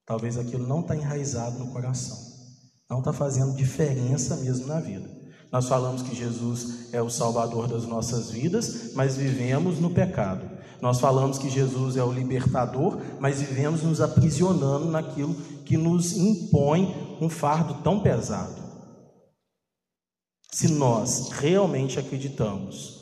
Talvez 0.03 0.39
aquilo 0.39 0.65
não 0.67 0.79
está 0.79 0.95
enraizado 0.95 1.59
no 1.59 1.67
coração, 1.67 2.17
não 2.89 2.97
está 2.97 3.13
fazendo 3.13 3.55
diferença 3.55 4.37
mesmo 4.37 4.65
na 4.65 4.79
vida. 4.79 5.07
Nós 5.51 5.67
falamos 5.67 6.01
que 6.01 6.15
Jesus 6.15 6.91
é 6.91 6.99
o 6.99 7.11
Salvador 7.11 7.67
das 7.67 7.85
nossas 7.85 8.31
vidas, 8.31 8.93
mas 8.95 9.15
vivemos 9.15 9.79
no 9.79 9.91
pecado. 9.91 10.49
Nós 10.81 10.99
falamos 10.99 11.37
que 11.37 11.47
Jesus 11.47 11.95
é 11.95 12.03
o 12.03 12.11
libertador, 12.11 12.97
mas 13.19 13.39
vivemos 13.39 13.83
nos 13.83 14.01
aprisionando 14.01 14.89
naquilo 14.89 15.35
que 15.63 15.77
nos 15.77 16.17
impõe 16.17 17.19
um 17.21 17.29
fardo 17.29 17.83
tão 17.83 17.99
pesado. 17.99 18.60
Se 20.53 20.67
nós 20.67 21.29
realmente 21.31 21.97
acreditamos 21.97 23.01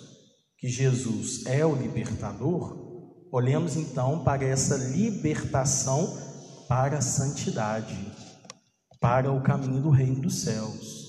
que 0.57 0.67
Jesus 0.67 1.45
é 1.45 1.65
o 1.65 1.75
libertador, 1.75 3.27
olhemos 3.31 3.75
então 3.75 4.23
para 4.23 4.45
essa 4.45 4.77
libertação 4.77 6.29
para 6.67 6.99
a 6.99 7.01
santidade, 7.01 7.97
para 8.99 9.31
o 9.31 9.41
caminho 9.41 9.81
do 9.81 9.89
reino 9.89 10.21
dos 10.21 10.43
céus. 10.43 10.99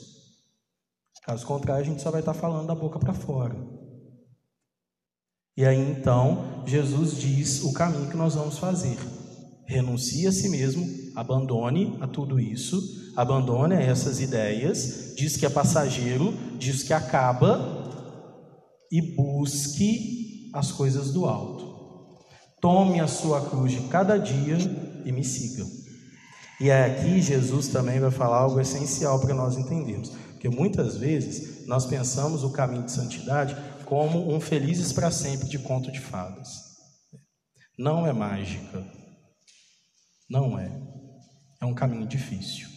Caso 1.23 1.47
contrário, 1.47 1.83
a 1.83 1.87
gente 1.87 2.01
só 2.01 2.11
vai 2.11 2.21
estar 2.21 2.33
falando 2.33 2.67
da 2.67 2.75
boca 2.75 2.99
para 2.99 3.13
fora. 3.13 3.55
E 5.55 5.67
aí 5.67 5.79
então, 5.79 6.65
Jesus 6.67 7.21
diz 7.21 7.63
o 7.63 7.75
caminho 7.75 8.09
que 8.09 8.17
nós 8.17 8.35
vamos 8.35 8.59
fazer. 8.59 8.97
Renuncie 9.67 10.27
a 10.27 10.33
si 10.33 10.49
mesmo, 10.49 10.87
abandone 11.15 11.97
a 12.01 12.07
tudo 12.07 12.39
isso, 12.39 13.13
abandone 13.17 13.75
a 13.75 13.81
essas 13.81 14.21
ideias, 14.21 15.15
diz 15.17 15.37
que 15.37 15.47
é 15.47 15.51
passageiro, 15.51 16.35
diz 16.59 16.83
que 16.83 16.93
acaba 16.93 17.81
e 18.91 19.01
busque 19.01 20.51
as 20.53 20.73
coisas 20.73 21.13
do 21.13 21.27
alto. 21.27 21.71
Tome 22.61 23.01
a 23.01 23.07
sua 23.07 23.41
cruz 23.49 23.73
de 23.73 23.81
cada 23.89 24.19
dia 24.19 24.59
e 25.05 25.13
me 25.13 25.25
siga. 25.25 25.65
E 26.61 26.71
aqui 26.71 27.23
Jesus 27.23 27.69
também 27.69 27.99
vai 27.99 28.11
falar 28.11 28.39
algo 28.39 28.61
essencial 28.61 29.19
para 29.19 29.35
nós 29.35 29.57
entendermos, 29.57 30.11
porque 30.33 30.49
muitas 30.49 30.97
vezes 30.97 31.67
nós 31.67 31.87
pensamos 31.87 32.45
o 32.45 32.51
caminho 32.51 32.85
de 32.85 32.93
santidade 32.93 33.57
como 33.87 34.33
um 34.33 34.41
Felizes 34.41 34.93
para 34.93 35.11
Sempre 35.11 35.49
de 35.49 35.59
conto 35.59 35.91
de 35.91 36.01
fadas. 36.01 36.49
Não 37.79 38.07
é 38.07 38.13
mágica. 38.13 38.85
Não 40.29 40.59
é. 40.59 40.71
É 41.61 41.67
um 41.67 41.75
caminho 41.75 42.07
difícil. 42.07 42.69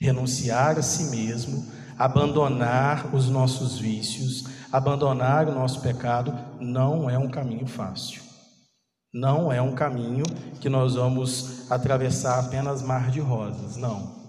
Renunciar 0.00 0.78
a 0.78 0.82
si 0.82 1.04
mesmo, 1.10 1.64
abandonar 1.98 3.14
os 3.14 3.28
nossos 3.28 3.78
vícios, 3.78 4.44
abandonar 4.72 5.48
o 5.48 5.54
nosso 5.54 5.80
pecado, 5.80 6.36
não 6.60 7.08
é 7.08 7.18
um 7.18 7.30
caminho 7.30 7.66
fácil. 7.66 8.22
Não 9.12 9.52
é 9.52 9.62
um 9.62 9.74
caminho 9.74 10.24
que 10.60 10.68
nós 10.68 10.94
vamos 10.94 11.70
atravessar 11.70 12.40
apenas 12.40 12.82
mar 12.82 13.10
de 13.10 13.20
rosas. 13.20 13.76
Não. 13.76 14.24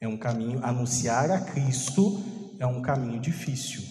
É 0.00 0.08
um 0.08 0.16
caminho, 0.16 0.64
anunciar 0.64 1.30
a 1.30 1.40
Cristo 1.40 2.22
é 2.58 2.66
um 2.66 2.80
caminho 2.80 3.20
difícil. 3.20 3.82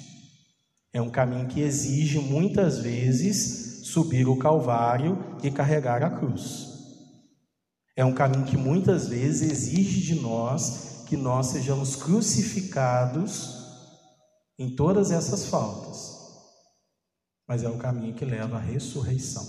É 0.91 1.01
um 1.01 1.09
caminho 1.09 1.47
que 1.47 1.61
exige 1.61 2.19
muitas 2.19 2.79
vezes 2.79 3.87
subir 3.87 4.27
o 4.27 4.37
Calvário 4.37 5.17
e 5.43 5.51
carregar 5.51 6.03
a 6.03 6.09
cruz. 6.09 6.72
É 7.95 8.03
um 8.03 8.13
caminho 8.13 8.45
que 8.45 8.57
muitas 8.57 9.07
vezes 9.07 9.51
exige 9.51 10.01
de 10.01 10.21
nós 10.21 11.03
que 11.07 11.15
nós 11.15 11.47
sejamos 11.47 11.95
crucificados 11.95 13.63
em 14.57 14.75
todas 14.75 15.11
essas 15.11 15.45
faltas. 15.45 16.11
Mas 17.47 17.63
é 17.63 17.69
o 17.69 17.77
caminho 17.77 18.15
que 18.15 18.25
leva 18.25 18.57
à 18.57 18.59
ressurreição. 18.59 19.43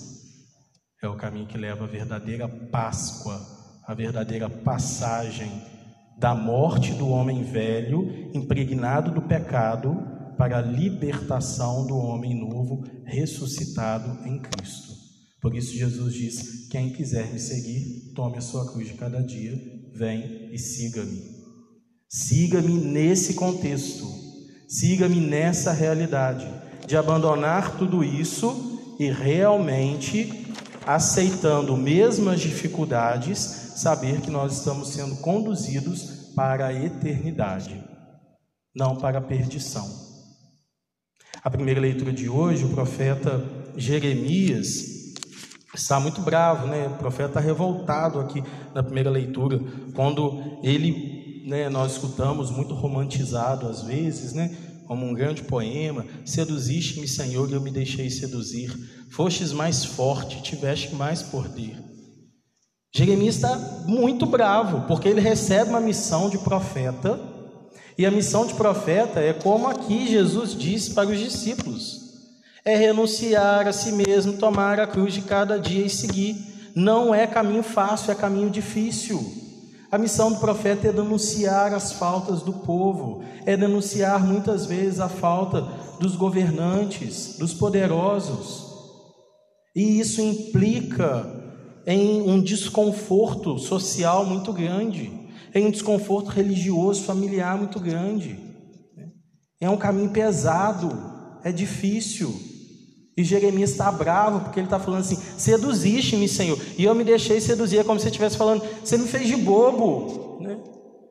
É 1.03 1.09
o 1.09 1.17
caminho 1.17 1.47
que 1.47 1.57
leva 1.57 1.85
à 1.85 1.87
verdadeira 1.87 2.49
Páscoa, 2.49 3.41
à 3.87 3.95
verdadeira 3.95 4.51
passagem 4.51 5.63
da 6.19 6.35
morte 6.35 6.93
do 6.93 7.09
homem 7.09 7.43
velho, 7.43 8.31
impregnado 8.35 9.11
do 9.11 9.23
pecado, 9.23 9.97
para 10.37 10.59
a 10.59 10.63
libertação 10.63 11.87
do 11.87 11.97
homem 11.97 12.35
novo 12.39 12.85
ressuscitado 13.05 14.27
em 14.27 14.41
Cristo. 14.41 14.94
Por 15.45 15.55
isso 15.55 15.77
Jesus 15.77 16.15
diz: 16.15 16.69
quem 16.71 16.89
quiser 16.89 17.31
me 17.31 17.39
seguir, 17.39 18.15
tome 18.15 18.39
a 18.39 18.41
sua 18.41 18.73
cruz 18.73 18.89
de 18.89 18.95
cada 18.95 19.23
dia, 19.23 19.53
vem 19.95 20.49
e 20.51 20.59
siga-me. 20.59 21.21
Siga-me 22.09 22.73
nesse 22.73 23.35
contexto. 23.35 24.07
Siga-me 24.67 25.21
nessa 25.21 25.71
realidade 25.71 26.47
de 26.87 26.97
abandonar 26.97 27.77
tudo 27.77 28.03
isso 28.03 28.97
e 28.99 29.11
realmente 29.11 30.47
aceitando 30.87 31.77
mesmo 31.77 32.31
as 32.31 32.41
dificuldades, 32.41 33.39
saber 33.77 34.23
que 34.23 34.31
nós 34.31 34.57
estamos 34.57 34.95
sendo 34.95 35.17
conduzidos 35.17 36.33
para 36.35 36.69
a 36.69 36.73
eternidade, 36.73 37.85
não 38.75 38.97
para 38.97 39.19
a 39.19 39.23
perdição. 39.23 39.87
A 41.43 41.51
primeira 41.51 41.83
leitura 41.83 42.15
de 42.15 42.31
hoje, 42.31 42.65
o 42.65 42.71
profeta 42.71 43.45
Jeremias 43.77 44.94
está 45.75 45.99
muito 46.01 46.21
bravo, 46.21 46.67
né? 46.67 46.87
O 46.87 46.99
profeta 46.99 47.29
está 47.29 47.41
revoltado 47.41 48.21
aqui 48.21 48.43
na 48.75 48.83
primeira 48.83 49.11
leitura, 49.11 49.61
quando 49.95 50.59
ele, 50.63 51.45
né, 51.47 51.69
nós 51.69 51.93
escutamos 51.93 52.51
muito 52.51 52.75
romantizado 52.75 53.67
às 53.67 53.83
vezes, 53.83 54.33
né? 54.33 54.57
como 54.87 55.07
um 55.07 55.15
grande 55.15 55.43
poema: 55.43 56.05
Seduziste-me, 56.25 57.09
Senhor, 57.09 57.49
e 57.51 57.55
eu 57.55 57.61
me 57.61 57.71
deixei 57.71 58.11
seduzir. 58.11 58.73
Fostes 59.11 59.53
mais 59.53 59.85
forte, 59.85 60.43
tiveste 60.43 60.95
mais 60.95 61.23
poder. 61.23 61.77
Jeremias 62.95 63.37
está 63.37 63.57
muito 63.87 64.25
bravo, 64.25 64.87
porque 64.87 65.09
ele 65.09 65.21
recebe 65.21 65.71
uma 65.71 65.81
missão 65.81 66.31
de 66.31 66.39
profeta, 66.39 67.19
e 67.99 68.07
a 68.07 68.11
missão 68.11 68.47
de 68.47 68.55
profeta 68.55 69.21
é 69.21 69.33
como 69.33 69.69
aqui 69.69 70.07
Jesus 70.09 70.57
disse 70.57 70.95
para 70.95 71.11
os 71.11 71.19
discípulos: 71.19 72.04
é 72.65 72.75
renunciar 72.77 73.69
a 73.69 73.73
si 73.73 73.93
mesmo, 73.93 74.39
tomar 74.39 74.81
a 74.81 74.87
cruz 74.87 75.13
de 75.13 75.21
cada 75.21 75.59
dia 75.59 75.85
e 75.85 75.91
seguir. 75.91 76.73
Não 76.75 77.15
é 77.15 77.27
caminho 77.27 77.63
fácil, 77.63 78.11
é 78.11 78.15
caminho 78.15 78.49
difícil. 78.49 79.21
A 79.91 79.99
missão 79.99 80.33
do 80.33 80.41
profeta 80.41 80.89
é 80.89 80.93
denunciar 80.93 81.73
as 81.73 81.93
faltas 81.93 82.43
do 82.43 82.53
povo, 82.53 83.23
é 83.47 83.57
denunciar 83.57 84.27
muitas 84.27 84.67
vezes 84.67 84.99
a 84.99 85.09
falta 85.09 85.61
dos 86.01 86.17
governantes, 86.17 87.37
dos 87.39 87.53
poderosos. 87.53 88.73
E 89.77 90.01
isso 90.01 90.21
implica 90.21 91.45
em 91.87 92.23
um 92.23 92.41
desconforto 92.41 93.59
social 93.59 94.25
muito 94.25 94.53
grande, 94.53 95.13
em 95.55 95.67
um 95.67 95.71
desconforto 95.71 96.29
religioso, 96.29 97.05
familiar 97.05 97.57
muito 97.57 97.79
grande. 97.79 98.37
É 99.61 99.69
um 99.69 99.77
caminho 99.77 100.11
pesado, 100.11 100.91
é 101.45 101.53
difícil. 101.53 102.54
E 103.17 103.23
Jeremias 103.23 103.71
está 103.71 103.93
bravo, 103.93 104.41
porque 104.41 104.59
ele 104.59 104.67
está 104.67 104.79
falando 104.79 105.01
assim: 105.01 105.17
seduziste-me, 105.39 106.29
Senhor. 106.29 106.59
E 106.77 106.85
eu 106.85 106.95
me 106.95 107.05
deixei 107.05 107.41
seduzir. 107.41 107.79
É 107.79 107.85
como 107.85 108.01
se 108.01 108.07
estivesse 108.07 108.37
falando: 108.37 108.65
você 108.83 108.99
me 108.99 109.07
fez 109.07 109.29
de 109.29 109.37
bobo. 109.37 110.39
Né? 110.41 110.59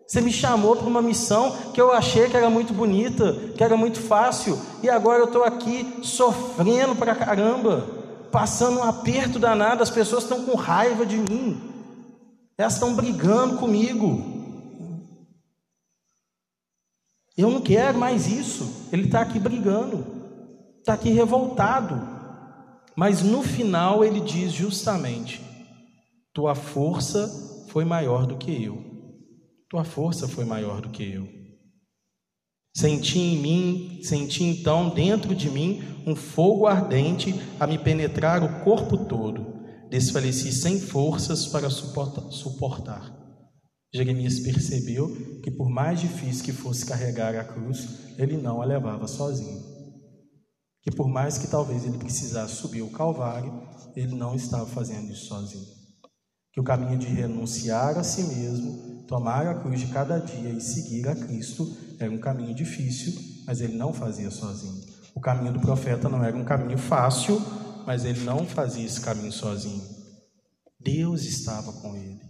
Você 0.06 0.20
me 0.20 0.32
chamou 0.32 0.76
para 0.76 0.88
uma 0.88 1.02
missão 1.02 1.56
que 1.74 1.80
eu 1.80 1.92
achei 1.92 2.30
que 2.30 2.36
era 2.36 2.50
muito 2.50 2.74
bonita, 2.74 3.34
que 3.56 3.64
era 3.64 3.78
muito 3.78 4.02
fácil. 4.02 4.60
E 4.82 4.90
agora 4.90 5.20
eu 5.20 5.26
estou 5.26 5.44
aqui 5.44 6.00
sofrendo 6.04 6.94
para 6.94 7.16
caramba, 7.16 7.88
passando 8.32 8.80
um 8.80 8.84
aperto 8.84 9.40
danado. 9.40 9.82
As 9.82 9.90
pessoas 9.90 10.24
estão 10.24 10.44
com 10.44 10.58
raiva 10.58 11.06
de 11.06 11.18
mim, 11.18 11.62
elas 12.58 12.74
estão 12.74 12.94
brigando 12.94 13.58
comigo. 13.58 14.34
Eu 17.38 17.50
não 17.50 17.62
quero 17.62 17.98
mais 17.98 18.28
isso. 18.28 18.90
Ele 18.92 19.06
está 19.06 19.22
aqui 19.22 19.40
brigando 19.40 20.23
está 20.84 20.94
aqui 20.94 21.10
revoltado. 21.10 21.96
Mas 22.96 23.24
no 23.24 23.42
final 23.42 24.04
ele 24.04 24.20
diz 24.20 24.52
justamente: 24.52 25.42
Tua 26.34 26.54
força 26.54 27.66
foi 27.70 27.86
maior 27.86 28.28
do 28.28 28.38
que 28.38 28.64
eu. 28.64 28.84
Tua 29.70 29.84
força 29.84 30.28
foi 30.28 30.46
maior 30.46 30.82
do 30.82 30.90
que 30.90 31.04
eu. 31.04 31.28
Senti 32.76 33.20
em 33.20 33.38
mim, 33.38 34.00
senti 34.04 34.44
então 34.44 34.90
dentro 34.90 35.34
de 35.34 35.50
mim 35.50 35.82
um 36.06 36.16
fogo 36.16 36.68
ardente 36.68 37.34
a 37.60 37.66
me 37.66 37.78
penetrar 37.78 38.44
o 38.44 38.64
corpo 38.64 39.06
todo. 39.06 39.54
Desfaleci 39.90 40.52
sem 40.52 40.80
forças 40.80 41.46
para 41.48 41.70
suportar. 41.70 43.14
Jeremias 43.94 44.40
percebeu 44.40 45.08
que, 45.44 45.52
por 45.52 45.70
mais 45.70 46.02
difícil 46.02 46.44
que 46.44 46.52
fosse 46.52 46.84
carregar 46.84 47.36
a 47.36 47.44
cruz, 47.44 48.16
ele 48.18 48.38
não 48.38 48.60
a 48.60 48.66
levava 48.66 49.08
sozinho 49.08 49.73
que 50.84 50.92
por 50.92 51.08
mais 51.08 51.38
que 51.38 51.48
talvez 51.48 51.86
ele 51.86 51.98
precisasse 51.98 52.56
subir 52.56 52.82
o 52.82 52.92
Calvário, 52.92 53.64
ele 53.96 54.14
não 54.16 54.36
estava 54.36 54.66
fazendo 54.66 55.12
isso 55.12 55.28
sozinho. 55.28 55.66
Que 56.52 56.60
o 56.60 56.64
caminho 56.64 57.00
de 57.00 57.08
renunciar 57.08 57.98
a 57.98 58.04
si 58.04 58.24
mesmo, 58.24 59.06
tomar 59.08 59.48
a 59.48 59.56
cruz 59.56 59.80
de 59.80 59.88
cada 59.88 60.20
dia 60.20 60.50
e 60.50 60.60
seguir 60.60 61.08
a 61.08 61.16
Cristo 61.16 61.76
era 61.98 62.12
um 62.12 62.20
caminho 62.20 62.54
difícil, 62.54 63.14
mas 63.48 63.62
ele 63.62 63.78
não 63.78 63.94
fazia 63.94 64.30
sozinho. 64.30 64.84
O 65.16 65.22
caminho 65.22 65.54
do 65.54 65.62
profeta 65.62 66.10
não 66.10 66.24
era 66.24 66.36
um 66.36 66.44
caminho 66.44 66.78
fácil, 66.78 67.42
mas 67.88 68.04
ele 68.04 68.20
não 68.22 68.46
fazia 68.46 68.86
esse 68.86 69.00
caminho 69.00 69.32
sozinho. 69.32 69.84
Deus 70.80 71.24
estava 71.24 71.72
com 71.72 71.96
ele. 71.96 72.22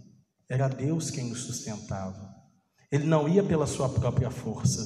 Era 0.48 0.68
Deus 0.68 1.10
quem 1.10 1.32
o 1.32 1.36
sustentava. 1.36 2.32
Ele 2.90 3.04
não 3.04 3.28
ia 3.28 3.42
pela 3.42 3.66
sua 3.66 3.88
própria 3.88 4.30
força, 4.30 4.80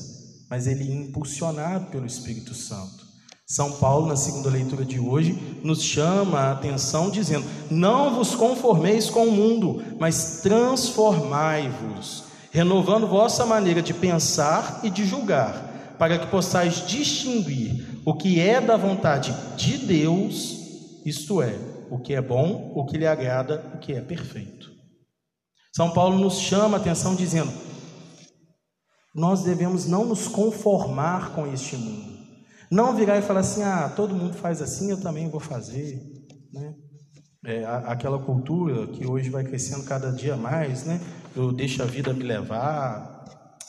mas 0.48 0.66
ele 0.66 0.84
ia 0.84 0.94
impulsionado 0.94 1.90
pelo 1.90 2.06
Espírito 2.06 2.54
Santo. 2.54 3.07
São 3.50 3.72
Paulo, 3.72 4.06
na 4.06 4.14
segunda 4.14 4.50
leitura 4.50 4.84
de 4.84 5.00
hoje, 5.00 5.32
nos 5.64 5.82
chama 5.82 6.38
a 6.38 6.52
atenção 6.52 7.08
dizendo: 7.08 7.46
Não 7.70 8.14
vos 8.14 8.34
conformeis 8.34 9.08
com 9.08 9.26
o 9.26 9.32
mundo, 9.32 9.82
mas 9.98 10.42
transformai-vos, 10.42 12.24
renovando 12.50 13.08
vossa 13.08 13.46
maneira 13.46 13.80
de 13.80 13.94
pensar 13.94 14.80
e 14.82 14.90
de 14.90 15.06
julgar, 15.06 15.94
para 15.98 16.18
que 16.18 16.26
possais 16.26 16.86
distinguir 16.86 18.02
o 18.04 18.12
que 18.12 18.38
é 18.38 18.60
da 18.60 18.76
vontade 18.76 19.34
de 19.56 19.78
Deus, 19.78 21.00
isto 21.06 21.40
é, 21.40 21.58
o 21.90 21.98
que 21.98 22.12
é 22.12 22.20
bom, 22.20 22.70
o 22.74 22.84
que 22.84 22.98
lhe 22.98 23.06
agrada, 23.06 23.64
o 23.74 23.78
que 23.78 23.94
é 23.94 24.00
perfeito. 24.02 24.70
São 25.74 25.88
Paulo 25.90 26.18
nos 26.18 26.38
chama 26.38 26.76
a 26.76 26.80
atenção 26.80 27.14
dizendo: 27.14 27.50
Nós 29.14 29.42
devemos 29.42 29.86
não 29.86 30.04
nos 30.04 30.28
conformar 30.28 31.32
com 31.32 31.46
este 31.50 31.78
mundo 31.78 32.17
não 32.70 32.94
virar 32.94 33.18
e 33.18 33.22
falar 33.22 33.40
assim, 33.40 33.62
ah, 33.62 33.90
todo 33.94 34.14
mundo 34.14 34.34
faz 34.34 34.60
assim, 34.60 34.90
eu 34.90 35.00
também 35.00 35.28
vou 35.28 35.40
fazer. 35.40 36.00
Né? 36.52 36.74
É, 37.44 37.64
aquela 37.64 38.18
cultura 38.18 38.86
que 38.88 39.06
hoje 39.06 39.30
vai 39.30 39.44
crescendo 39.44 39.84
cada 39.84 40.10
dia 40.10 40.36
mais, 40.36 40.84
né? 40.84 41.00
Eu 41.34 41.52
deixo 41.52 41.82
a 41.82 41.86
vida 41.86 42.12
me 42.12 42.24
levar. 42.24 43.24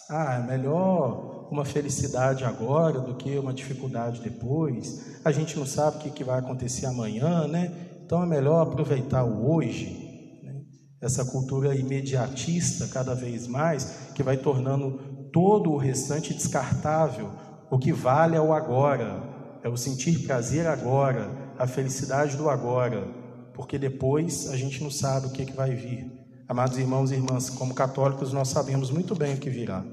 Ah, 0.10 0.42
é 0.44 0.48
melhor 0.48 1.48
uma 1.52 1.64
felicidade 1.64 2.44
agora 2.44 3.00
do 3.00 3.16
que 3.16 3.38
uma 3.38 3.54
dificuldade 3.54 4.22
depois. 4.22 5.20
A 5.24 5.32
gente 5.32 5.58
não 5.58 5.66
sabe 5.66 5.98
o 5.98 6.00
que, 6.00 6.10
que 6.10 6.24
vai 6.24 6.40
acontecer 6.40 6.88
amanhã, 6.88 7.48
né? 7.48 7.72
Então 8.04 8.24
é 8.24 8.26
melhor 8.26 8.62
aproveitar 8.62 9.24
o 9.24 9.52
hoje. 9.52 10.42
Né? 10.44 10.62
Essa 11.02 11.24
cultura 11.26 11.76
imediatista, 11.76 12.88
cada 12.88 13.14
vez 13.14 13.48
mais, 13.48 14.10
que 14.16 14.24
vai 14.24 14.36
tornando 14.36 15.30
todo 15.32 15.72
o 15.72 15.78
restante 15.78 16.34
descartável 16.34 17.30
o 17.70 17.78
que 17.78 17.94
vale 17.94 18.36
é 18.36 18.42
o 18.42 18.54
agora, 18.54 19.24
é 19.64 19.70
o 19.70 19.78
sentir 19.78 20.26
prazer 20.26 20.66
agora, 20.66 21.54
a 21.58 21.68
felicidade 21.68 22.36
do 22.36 22.50
agora, 22.50 23.08
porque 23.54 23.78
depois 23.78 24.50
a 24.50 24.58
gente 24.58 24.82
não 24.82 24.90
sabe 24.90 25.28
o 25.28 25.32
que, 25.32 25.46
que 25.46 25.54
vai 25.54 25.76
vir. 25.76 26.12
Amados 26.48 26.78
irmãos 26.78 27.12
e 27.12 27.16
irmãs, 27.16 27.50
como 27.50 27.74
católicos, 27.74 28.34
nós 28.34 28.48
sabemos 28.48 28.90
muito 28.90 29.14
bem 29.14 29.36
o 29.36 29.40
que 29.40 29.50
virá: 29.50 29.86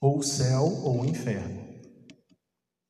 ou 0.00 0.18
o 0.18 0.22
céu 0.22 0.64
ou 0.64 1.02
o 1.02 1.06
inferno. 1.06 1.64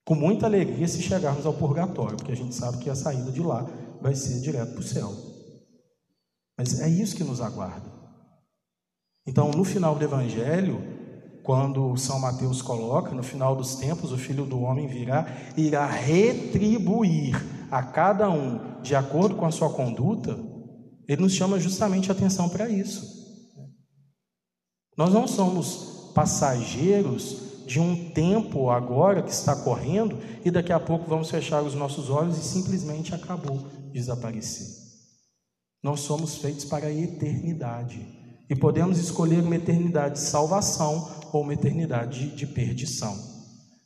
Com 0.07 0.15
muita 0.15 0.47
alegria 0.47 0.87
se 0.87 1.03
chegarmos 1.03 1.45
ao 1.45 1.53
purgatório, 1.53 2.17
porque 2.17 2.33
a 2.33 2.37
gente 2.37 2.55
sabe 2.55 2.79
que 2.79 2.89
a 2.89 2.95
saída 2.95 3.31
de 3.31 3.41
lá 3.43 3.67
vai 4.01 4.15
ser 4.15 4.41
direto 4.41 4.73
para 4.73 4.81
o 4.81 4.85
céu. 4.85 5.13
Mas 6.57 6.81
é 6.81 6.89
isso 6.89 7.17
que 7.17 7.25
nos 7.25 7.41
aguarda. 7.41 7.93
Então, 9.27 9.51
no 9.51 9.65
final 9.65 9.97
do 9.97 10.05
Evangelho, 10.05 10.96
quando 11.47 11.97
São 11.97 12.19
Mateus 12.19 12.61
coloca, 12.61 13.15
no 13.15 13.23
final 13.23 13.55
dos 13.55 13.77
tempos, 13.77 14.11
o 14.11 14.19
Filho 14.19 14.45
do 14.45 14.61
Homem 14.63 14.89
virá 14.89 15.29
e 15.57 15.63
irá 15.63 15.87
retribuir 15.87 17.41
a 17.71 17.85
cada 17.85 18.29
um 18.29 18.83
de 18.83 18.97
acordo 18.97 19.37
com 19.37 19.47
a 19.47 19.53
sua 19.53 19.71
conduta, 19.71 20.37
ele 21.07 21.23
nos 21.23 21.33
chama 21.33 21.61
justamente 21.61 22.11
atenção 22.11 22.49
para 22.49 22.69
isso. 22.69 23.15
Nós 24.99 25.13
não 25.13 25.29
somos 25.29 26.11
passageiros 26.13 27.65
de 27.65 27.79
um 27.79 28.11
tempo 28.11 28.69
agora 28.69 29.23
que 29.23 29.31
está 29.31 29.55
correndo 29.55 30.19
e 30.45 30.51
daqui 30.51 30.73
a 30.73 30.81
pouco 30.81 31.09
vamos 31.09 31.31
fechar 31.31 31.63
os 31.63 31.77
nossos 31.77 32.11
olhos 32.11 32.39
e 32.39 32.43
simplesmente 32.43 33.15
acabou, 33.15 33.59
desaparecer. 33.93 34.67
Nós 35.81 36.01
somos 36.01 36.39
feitos 36.39 36.65
para 36.65 36.89
a 36.89 36.93
eternidade 36.93 38.16
e 38.49 38.55
podemos 38.55 38.99
escolher 38.99 39.43
uma 39.43 39.57
eternidade 39.57 40.15
de 40.15 40.21
salvação 40.21 41.11
ou 41.33 41.43
uma 41.43 41.55
eternidade 41.55 42.35
de 42.35 42.47
perdição. 42.47 43.17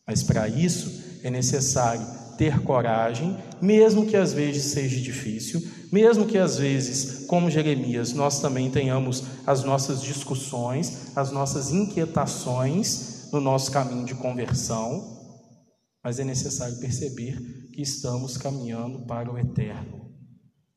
Mas 0.07 0.23
para 0.23 0.49
isso 0.49 1.03
é 1.23 1.31
necessário 1.31 2.07
ter 2.37 2.62
coragem, 2.62 3.37
mesmo 3.61 4.07
que 4.07 4.16
às 4.16 4.33
vezes 4.33 4.73
seja 4.73 4.99
difícil, 4.99 5.62
mesmo 5.92 6.27
que 6.27 6.38
às 6.38 6.57
vezes, 6.57 7.27
como 7.27 7.51
Jeremias, 7.51 8.14
nós 8.14 8.40
também 8.40 8.70
tenhamos 8.70 9.25
as 9.46 9.62
nossas 9.62 10.01
discussões, 10.01 11.14
as 11.14 11.31
nossas 11.31 11.70
inquietações 11.70 13.29
no 13.31 13.40
nosso 13.40 13.70
caminho 13.70 14.07
de 14.07 14.14
conversão, 14.14 15.20
mas 16.03 16.18
é 16.18 16.25
necessário 16.25 16.79
perceber 16.79 17.38
que 17.75 17.83
estamos 17.83 18.38
caminhando 18.38 19.05
para 19.07 19.31
o 19.31 19.38
eterno, 19.38 20.11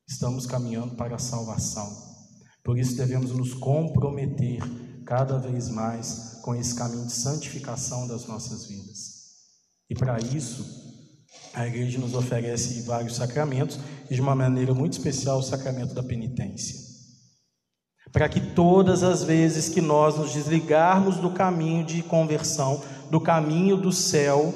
estamos 0.05 0.45
caminhando 0.45 0.95
para 0.95 1.15
a 1.15 1.19
salvação. 1.19 2.12
Por 2.63 2.77
isso 2.77 2.95
devemos 2.95 3.31
nos 3.31 3.53
comprometer 3.53 4.61
cada 5.05 5.37
vez 5.37 5.69
mais 5.69 6.39
com 6.41 6.55
esse 6.55 6.73
caminho 6.75 7.05
de 7.05 7.11
santificação 7.11 8.07
das 8.07 8.25
nossas 8.25 8.65
vidas. 8.65 9.23
E 9.89 9.95
para 9.95 10.17
isso, 10.19 10.65
a 11.53 11.67
igreja 11.67 11.99
nos 11.99 12.13
oferece 12.13 12.81
vários 12.83 13.15
sacramentos 13.15 13.79
e 14.09 14.15
de 14.15 14.21
uma 14.21 14.35
maneira 14.35 14.73
muito 14.73 14.93
especial 14.93 15.39
o 15.39 15.43
sacramento 15.43 15.93
da 15.93 16.01
penitência. 16.01 16.81
Para 18.11 18.29
que 18.29 18.39
todas 18.39 19.03
as 19.03 19.23
vezes 19.23 19.69
que 19.69 19.81
nós 19.81 20.17
nos 20.17 20.33
desligarmos 20.33 21.17
do 21.17 21.31
caminho 21.31 21.85
de 21.85 22.01
conversão, 22.03 22.81
do 23.09 23.19
caminho 23.19 23.75
do 23.75 23.91
céu, 23.91 24.53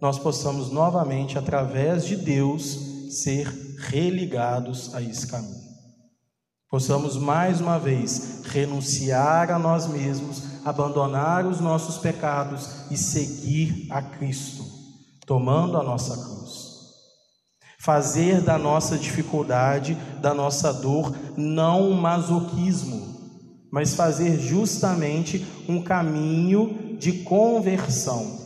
nós 0.00 0.18
possamos 0.18 0.70
novamente, 0.70 1.38
através 1.38 2.04
de 2.04 2.14
Deus, 2.14 2.78
ser 3.10 3.48
religados 3.78 4.94
a 4.94 5.02
esse 5.02 5.26
caminho. 5.26 5.67
Possamos 6.70 7.16
mais 7.16 7.62
uma 7.62 7.78
vez 7.78 8.42
renunciar 8.44 9.50
a 9.50 9.58
nós 9.58 9.86
mesmos, 9.86 10.42
abandonar 10.66 11.46
os 11.46 11.60
nossos 11.60 11.96
pecados 11.96 12.68
e 12.90 12.96
seguir 12.96 13.86
a 13.90 14.02
Cristo, 14.02 14.64
tomando 15.26 15.78
a 15.78 15.82
nossa 15.82 16.14
cruz. 16.14 16.68
Fazer 17.80 18.42
da 18.42 18.58
nossa 18.58 18.98
dificuldade, 18.98 19.96
da 20.20 20.34
nossa 20.34 20.70
dor, 20.70 21.14
não 21.38 21.90
um 21.90 21.94
masoquismo, 21.94 23.16
mas 23.72 23.94
fazer 23.94 24.38
justamente 24.38 25.46
um 25.66 25.80
caminho 25.80 26.98
de 26.98 27.24
conversão. 27.24 28.36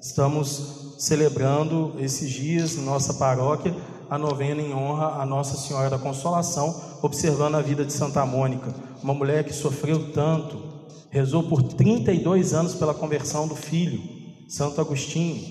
Estamos 0.00 0.94
celebrando 0.98 1.96
esses 1.98 2.30
dias 2.30 2.76
nossa 2.76 3.14
paróquia 3.14 3.74
a 4.12 4.18
novena 4.18 4.60
em 4.60 4.74
honra 4.74 5.22
a 5.22 5.24
Nossa 5.24 5.56
Senhora 5.56 5.88
da 5.88 5.98
Consolação, 5.98 6.98
observando 7.00 7.54
a 7.54 7.62
vida 7.62 7.82
de 7.82 7.94
Santa 7.94 8.26
Mônica, 8.26 8.70
uma 9.02 9.14
mulher 9.14 9.42
que 9.42 9.54
sofreu 9.54 10.12
tanto, 10.12 10.62
rezou 11.08 11.44
por 11.44 11.62
32 11.62 12.52
anos 12.52 12.74
pela 12.74 12.92
conversão 12.92 13.48
do 13.48 13.56
filho, 13.56 14.02
Santo 14.46 14.82
Agostinho. 14.82 15.42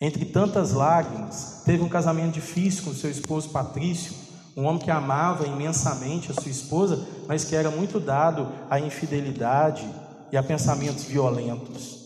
Entre 0.00 0.24
tantas 0.24 0.72
lágrimas, 0.72 1.60
teve 1.66 1.82
um 1.82 1.90
casamento 1.90 2.32
difícil 2.32 2.84
com 2.84 2.94
seu 2.94 3.10
esposo 3.10 3.50
Patrício, 3.50 4.14
um 4.56 4.64
homem 4.64 4.80
que 4.80 4.90
amava 4.90 5.46
imensamente 5.46 6.32
a 6.32 6.34
sua 6.34 6.50
esposa, 6.50 7.06
mas 7.28 7.44
que 7.44 7.54
era 7.54 7.70
muito 7.70 8.00
dado 8.00 8.50
à 8.70 8.80
infidelidade 8.80 9.86
e 10.32 10.38
a 10.38 10.42
pensamentos 10.42 11.04
violentos. 11.04 11.98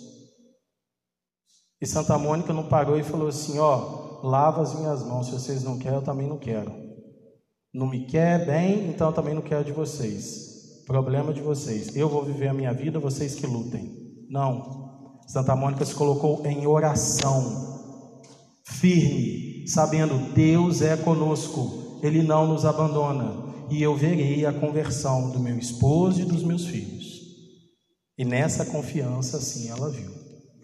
E 1.80 1.86
Santa 1.86 2.18
Mônica 2.18 2.52
não 2.52 2.64
parou 2.64 2.98
e 2.98 3.04
falou 3.04 3.28
assim: 3.28 3.60
Ó, 3.60 4.09
lava 4.22 4.62
as 4.62 4.74
minhas 4.78 5.02
mãos. 5.02 5.26
Se 5.26 5.32
vocês 5.32 5.62
não 5.62 5.78
querem, 5.78 5.98
eu 5.98 6.04
também 6.04 6.26
não 6.26 6.38
quero. 6.38 6.72
Não 7.72 7.86
me 7.86 8.04
quer 8.06 8.46
bem, 8.46 8.88
então 8.88 9.08
eu 9.08 9.14
também 9.14 9.34
não 9.34 9.42
quero 9.42 9.64
de 9.64 9.72
vocês. 9.72 10.82
Problema 10.86 11.32
de 11.32 11.40
vocês. 11.40 11.94
Eu 11.94 12.08
vou 12.08 12.24
viver 12.24 12.48
a 12.48 12.54
minha 12.54 12.72
vida, 12.72 12.98
vocês 12.98 13.34
que 13.34 13.46
lutem. 13.46 14.26
Não. 14.28 14.90
Santa 15.28 15.54
Mônica 15.54 15.84
se 15.84 15.94
colocou 15.94 16.44
em 16.44 16.66
oração, 16.66 17.80
firme, 18.64 19.64
sabendo 19.68 20.32
Deus 20.32 20.82
é 20.82 20.96
conosco, 20.96 22.00
Ele 22.02 22.20
não 22.20 22.48
nos 22.48 22.64
abandona, 22.64 23.54
e 23.70 23.80
eu 23.80 23.94
verei 23.94 24.44
a 24.44 24.52
conversão 24.52 25.30
do 25.30 25.38
meu 25.38 25.56
esposo 25.56 26.20
e 26.20 26.24
dos 26.24 26.42
meus 26.42 26.66
filhos. 26.66 27.20
E 28.18 28.24
nessa 28.24 28.64
confiança, 28.64 29.36
assim, 29.36 29.68
ela 29.68 29.88
viu. 29.88 30.10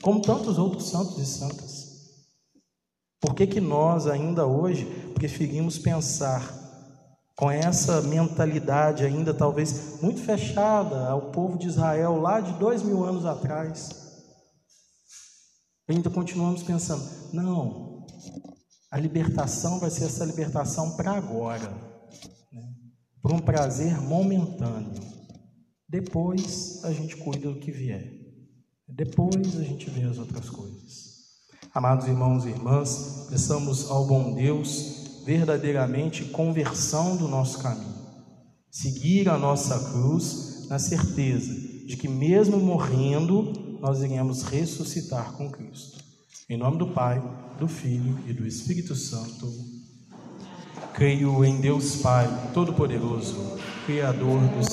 Como 0.03 0.21
tantos 0.21 0.59
outros 0.59 0.88
santos 0.88 1.16
e 1.19 1.25
santas. 1.27 1.86
Por 3.21 3.35
que, 3.35 3.47
que 3.47 3.61
nós 3.61 4.07
ainda 4.07 4.47
hoje 4.47 4.85
preferimos 5.15 5.79
pensar 5.79 6.55
com 7.37 7.51
essa 7.51 8.01
mentalidade 8.03 9.05
ainda 9.05 9.35
talvez 9.35 10.01
muito 10.01 10.21
fechada 10.21 11.09
ao 11.09 11.31
povo 11.31 11.59
de 11.59 11.67
Israel 11.67 12.21
lá 12.21 12.41
de 12.41 12.53
dois 12.59 12.83
mil 12.83 13.05
anos 13.05 13.25
atrás? 13.27 14.07
Ainda 15.89 16.11
continuamos 16.11 16.63
pensando, 16.63 17.05
não, 17.33 18.05
a 18.91 18.99
libertação 18.99 19.79
vai 19.79 19.91
ser 19.91 20.05
essa 20.05 20.25
libertação 20.25 20.97
para 20.97 21.13
agora, 21.13 21.71
né? 22.53 22.75
um 23.25 23.39
prazer 23.39 24.01
momentâneo. 24.01 25.01
Depois 25.89 26.85
a 26.85 26.93
gente 26.93 27.17
cuida 27.17 27.53
do 27.53 27.61
que 27.61 27.71
vier. 27.71 28.13
Depois 28.89 29.57
a 29.57 29.63
gente 29.63 29.89
vê 29.91 30.03
as 30.03 30.19
outras 30.19 30.49
coisas. 30.49 31.06
Amados 31.77 32.07
irmãos 32.07 32.47
e 32.47 32.49
irmãs, 32.49 33.27
peçamos 33.29 33.91
ao 33.91 34.07
bom 34.07 34.33
Deus 34.33 35.21
verdadeiramente 35.27 36.25
conversão 36.25 37.19
do 37.19 37.29
nosso 37.29 37.59
caminho, 37.59 37.93
seguir 38.71 39.29
a 39.29 39.37
nossa 39.37 39.79
cruz 39.91 40.69
na 40.71 40.79
certeza 40.79 41.53
de 41.87 41.95
que, 41.99 42.09
mesmo 42.09 42.57
morrendo, 42.57 43.79
nós 43.79 44.03
iremos 44.03 44.43
ressuscitar 44.45 45.35
com 45.35 45.51
Cristo. 45.51 46.03
Em 46.49 46.57
nome 46.57 46.79
do 46.79 46.87
Pai, 46.87 47.23
do 47.61 47.69
Filho 47.69 48.21
e 48.27 48.33
do 48.33 48.47
Espírito 48.47 48.95
Santo. 48.95 49.47
Creio 50.95 51.45
em 51.45 51.61
Deus 51.61 51.97
Pai, 51.97 52.27
Todo-Poderoso, 52.55 53.37
Criador 53.85 54.41
dos 54.57 54.73